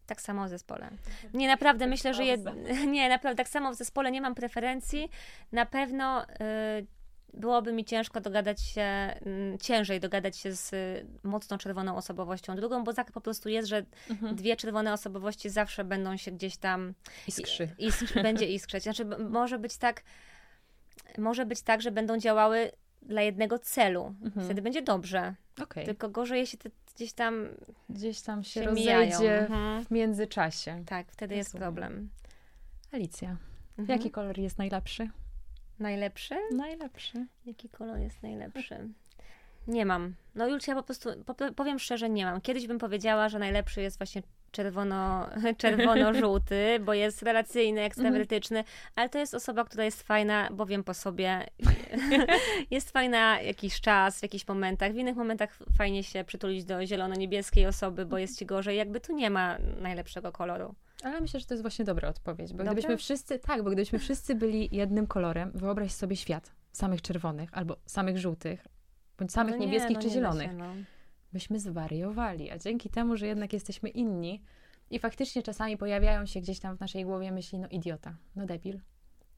Tak 0.07 0.21
samo 0.21 0.45
w 0.45 0.49
zespole. 0.49 0.91
Nie, 1.35 1.49
naprawdę 1.49 1.87
myślę, 1.87 2.15
że 2.15 2.25
jed... 2.25 2.41
nie, 2.87 3.09
naprawdę 3.09 3.37
tak 3.37 3.49
samo 3.49 3.73
w 3.73 3.75
zespole 3.75 4.11
nie 4.11 4.21
mam 4.21 4.35
preferencji. 4.35 5.11
Na 5.53 5.67
pewno 5.67 6.25
y, 6.25 6.27
byłoby 7.35 7.73
mi 7.73 7.85
ciężko 7.85 8.21
dogadać 8.21 8.63
się, 8.63 9.15
y, 9.55 9.59
ciężej 9.61 10.01
dogadać 10.01 10.37
się 10.37 10.53
z 10.53 10.73
y, 10.73 11.07
mocno 11.23 11.59
czerwoną 11.59 11.97
osobowością 11.97 12.57
drugą, 12.57 12.85
bo 12.85 12.95
tak 12.95 13.13
po 13.13 13.21
prostu 13.21 13.49
jest, 13.49 13.69
że 13.69 13.85
mhm. 14.11 14.37
dwie 14.37 14.57
czerwone 14.57 14.93
osobowości 14.93 15.51
zawsze 15.51 15.85
będą 15.85 16.17
się 16.17 16.31
gdzieś 16.31 16.57
tam 16.57 16.95
iskrzy. 17.29 17.69
Isk, 17.79 18.15
będzie 18.23 18.47
iskrzeć. 18.47 18.83
Znaczy, 18.83 19.05
może 19.31 19.59
być 19.59 19.77
tak, 19.77 20.03
może 21.19 21.47
być 21.47 21.63
tak, 21.63 21.83
że 21.83 21.91
będą 21.91 22.19
działały 22.19 22.71
dla 23.03 23.23
jednego 23.23 23.59
celu. 23.59 24.15
Mhm. 24.23 24.47
Wtedy 24.47 24.63
będzie 24.63 24.83
dobrze. 24.83 25.35
Okay. 25.63 25.85
Tylko 25.85 26.09
gorzej, 26.09 26.41
jeśli 26.41 26.59
te 26.59 26.71
gdzieś 26.95 27.13
tam 27.13 27.49
gdzieś 27.89 28.21
tam 28.21 28.45
się, 28.45 28.51
się 28.51 28.63
rozejdzie 28.63 29.41
mhm. 29.41 29.85
w 29.85 29.91
międzyczasie. 29.91 30.83
Tak, 30.87 31.07
wtedy 31.13 31.35
Rozumiem. 31.35 31.39
jest 31.39 31.57
problem. 31.57 32.11
Alicja, 32.93 33.37
mhm. 33.79 33.99
jaki 33.99 34.11
kolor 34.11 34.39
jest 34.39 34.59
najlepszy? 34.59 35.11
Najlepszy? 35.79 36.35
Najlepszy. 36.53 37.27
Jaki 37.47 37.69
kolor 37.69 37.99
jest 37.99 38.23
najlepszy? 38.23 38.89
Nie 39.69 39.87
mam. 39.87 40.15
No 40.35 40.49
Julcia, 40.49 40.75
po 40.75 40.83
prostu 40.83 41.11
powiem 41.57 41.79
szczerze, 41.79 42.11
nie 42.11 42.25
mam. 42.25 42.41
Kiedyś 42.41 42.67
bym 42.67 42.79
powiedziała, 42.79 43.29
że 43.29 43.39
najlepszy 43.39 43.81
jest 43.81 43.99
właśnie 43.99 44.23
czerwono, 44.51 45.29
czerwono-żółty, 45.59 46.81
bo 46.81 46.95
jest 46.95 47.23
relacyjny, 47.23 47.81
ekstrawertyczny, 47.81 48.65
ale 48.97 49.09
to 49.09 49.19
jest 49.19 49.35
osoba, 49.35 49.65
która 49.65 49.85
jest 49.85 50.03
fajna, 50.03 50.49
bo 50.53 50.67
wiem 50.67 50.85
po 50.85 50.95
sobie. 50.95 51.47
jest 52.71 52.91
fajna 52.91 53.41
jakiś 53.41 53.81
czas, 53.81 54.19
w 54.19 54.23
jakichś 54.23 54.49
momentach. 54.49 54.93
W 54.93 54.97
innych 54.97 55.17
momentach 55.17 55.59
fajnie 55.79 56.05
się 56.05 56.25
przytulić 56.25 56.65
do 56.65 56.87
zielono-niebieskiej 56.87 57.67
osoby, 57.67 58.07
bo 58.07 58.19
jest 58.19 58.39
ci 58.39 58.47
gorzej. 58.47 58.77
Jakby 58.77 59.01
tu 59.01 59.13
nie 59.13 59.31
ma 59.31 59.59
najlepszego 59.81 60.33
koloru. 60.33 60.75
Ale 61.03 61.21
myślę, 61.21 61.41
że 61.41 61.47
to 61.47 61.55
jest 61.55 61.63
właśnie 61.63 61.85
dobra 61.85 62.09
odpowiedź, 62.09 62.53
bo 62.53 62.59
Dobre? 62.59 62.73
gdybyśmy 62.73 62.97
wszyscy, 62.97 63.39
tak, 63.39 63.63
bo 63.63 63.71
gdybyśmy 63.71 63.99
wszyscy 63.99 64.35
byli 64.35 64.69
jednym 64.73 65.07
kolorem, 65.07 65.53
wyobraź 65.55 65.93
sobie 65.93 66.17
świat 66.17 66.53
samych 66.73 67.03
czerwonych 67.03 67.51
albo 67.53 67.77
samych 67.87 68.19
żółtych, 68.19 68.67
bądź 69.19 69.33
samych 69.33 69.55
no 69.55 69.61
nie, 69.61 69.67
niebieskich 69.67 69.97
no 69.97 70.03
czy 70.03 70.11
zielonych. 70.11 70.51
Się, 70.51 70.57
no. 70.57 70.75
Byśmy 71.33 71.61
zwariowali, 71.61 72.51
a 72.51 72.59
dzięki 72.59 72.91
temu, 72.91 73.17
że 73.17 73.27
jednak 73.27 73.53
jesteśmy 73.53 73.89
inni 73.89 74.43
i 74.91 74.99
faktycznie 74.99 75.43
czasami 75.43 75.77
pojawiają 75.77 76.27
się 76.27 76.41
gdzieś 76.41 76.61
tam 76.61 76.77
w 76.77 76.81
naszej 76.81 77.05
głowie 77.05 77.33
myśli, 77.33 77.59
no 77.59 77.69
idiota, 77.69 78.17
no 78.37 78.47
debil, 78.47 78.81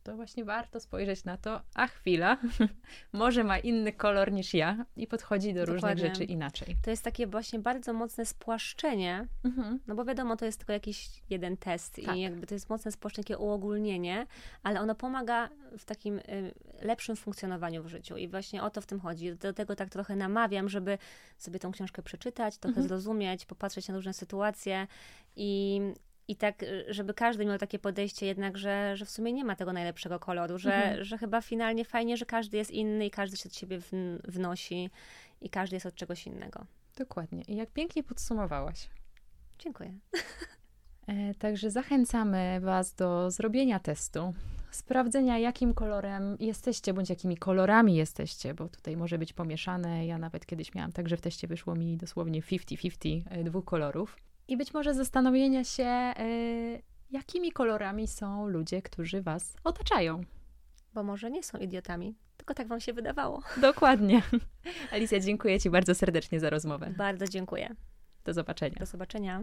to 0.02 0.16
właśnie 0.16 0.44
warto 0.44 0.80
spojrzeć 0.80 1.24
na 1.24 1.36
to, 1.36 1.60
a 1.74 1.86
chwila, 1.86 2.38
może 3.12 3.44
ma 3.44 3.58
inny 3.58 3.92
kolor 3.92 4.32
niż 4.32 4.54
ja 4.54 4.86
i 4.96 5.06
podchodzi 5.06 5.54
do 5.54 5.66
Dokładnie. 5.66 5.74
różnych 5.74 5.98
rzeczy 5.98 6.24
inaczej. 6.24 6.76
To 6.82 6.90
jest 6.90 7.04
takie 7.04 7.26
właśnie 7.26 7.58
bardzo 7.58 7.92
mocne 7.92 8.26
spłaszczenie, 8.26 9.26
mhm. 9.44 9.78
no 9.86 9.94
bo 9.94 10.04
wiadomo, 10.04 10.36
to 10.36 10.44
jest 10.44 10.58
tylko 10.58 10.72
jakiś 10.72 11.08
jeden 11.30 11.56
test 11.56 12.00
tak. 12.06 12.16
i 12.16 12.20
jakby 12.20 12.46
to 12.46 12.54
jest 12.54 12.70
mocne 12.70 12.92
spłaszczenie, 12.92 13.24
takie 13.24 13.38
uogólnienie, 13.38 14.26
ale 14.62 14.80
ono 14.80 14.94
pomaga 14.94 15.48
w 15.78 15.84
takim 15.84 16.18
y, 16.18 16.54
lepszym 16.82 17.16
funkcjonowaniu 17.16 17.82
w 17.82 17.86
życiu 17.86 18.16
i 18.16 18.28
właśnie 18.28 18.62
o 18.62 18.70
to 18.70 18.80
w 18.80 18.86
tym 18.86 19.00
chodzi. 19.00 19.34
Do 19.34 19.52
tego 19.52 19.76
tak 19.76 19.88
trochę 19.88 20.16
namawiam, 20.16 20.68
żeby 20.68 20.98
sobie 21.38 21.58
tą 21.58 21.72
książkę 21.72 22.02
przeczytać, 22.02 22.58
trochę 22.58 22.80
mhm. 22.80 22.88
zrozumieć, 22.88 23.46
popatrzeć 23.46 23.88
na 23.88 23.94
różne 23.94 24.14
sytuacje 24.14 24.86
i, 25.36 25.80
i 26.28 26.36
tak, 26.36 26.62
y, 26.62 26.84
żeby 26.88 27.14
każdy 27.14 27.46
miał 27.46 27.58
takie 27.58 27.78
podejście 27.78 28.26
jednak, 28.26 28.58
że, 28.58 28.96
że 28.96 29.04
w 29.04 29.10
sumie 29.10 29.32
nie 29.32 29.44
ma 29.44 29.56
tego 29.56 29.72
najlepszego 29.72 30.18
koloru, 30.18 30.58
że, 30.58 30.74
mhm. 30.74 31.04
że 31.04 31.18
chyba 31.18 31.40
finalnie 31.40 31.84
fajnie, 31.84 32.16
że 32.16 32.26
każdy 32.26 32.56
jest 32.56 32.70
inny 32.70 33.06
i 33.06 33.10
każdy 33.10 33.36
się 33.36 33.48
od 33.48 33.54
siebie 33.54 33.78
wnosi 34.28 34.90
i 35.40 35.50
każdy 35.50 35.76
jest 35.76 35.86
od 35.86 35.94
czegoś 35.94 36.26
innego. 36.26 36.66
Dokładnie. 36.98 37.42
I 37.42 37.56
jak 37.56 37.70
pięknie 37.70 38.02
podsumowałaś. 38.02 38.88
Dziękuję. 39.58 39.92
E, 41.06 41.34
także 41.34 41.70
zachęcamy 41.70 42.60
Was 42.60 42.94
do 42.94 43.30
zrobienia 43.30 43.78
testu, 43.78 44.34
sprawdzenia, 44.70 45.38
jakim 45.38 45.74
kolorem 45.74 46.36
jesteście, 46.40 46.94
bądź 46.94 47.10
jakimi 47.10 47.36
kolorami 47.36 47.96
jesteście, 47.96 48.54
bo 48.54 48.68
tutaj 48.68 48.96
może 48.96 49.18
być 49.18 49.32
pomieszane. 49.32 50.06
Ja 50.06 50.18
nawet 50.18 50.46
kiedyś 50.46 50.74
miałam 50.74 50.92
tak, 50.92 51.08
że 51.08 51.16
w 51.16 51.20
teście 51.20 51.46
wyszło 51.46 51.74
mi 51.74 51.96
dosłownie 51.96 52.42
50-50 52.42 53.22
e, 53.30 53.44
dwóch 53.44 53.64
kolorów 53.64 54.16
i 54.48 54.56
być 54.56 54.74
może 54.74 54.94
zastanowienia 54.94 55.64
się, 55.64 56.14
y, 56.20 56.82
jakimi 57.10 57.52
kolorami 57.52 58.08
są 58.08 58.48
ludzie, 58.48 58.82
którzy 58.82 59.22
was 59.22 59.56
otaczają. 59.64 60.20
Bo 60.94 61.02
może 61.02 61.30
nie 61.30 61.42
są 61.42 61.58
idiotami, 61.58 62.14
tylko 62.36 62.54
tak 62.54 62.68
wam 62.68 62.80
się 62.80 62.92
wydawało. 62.92 63.42
Dokładnie. 63.60 64.22
Alicja, 64.92 65.20
dziękuję 65.20 65.60
ci 65.60 65.70
bardzo 65.70 65.94
serdecznie 65.94 66.40
za 66.40 66.50
rozmowę. 66.50 66.94
Bardzo 66.96 67.28
dziękuję. 67.28 67.74
Do 68.24 68.32
zobaczenia. 68.32 68.76
Do 68.78 68.86
zobaczenia. 68.86 69.42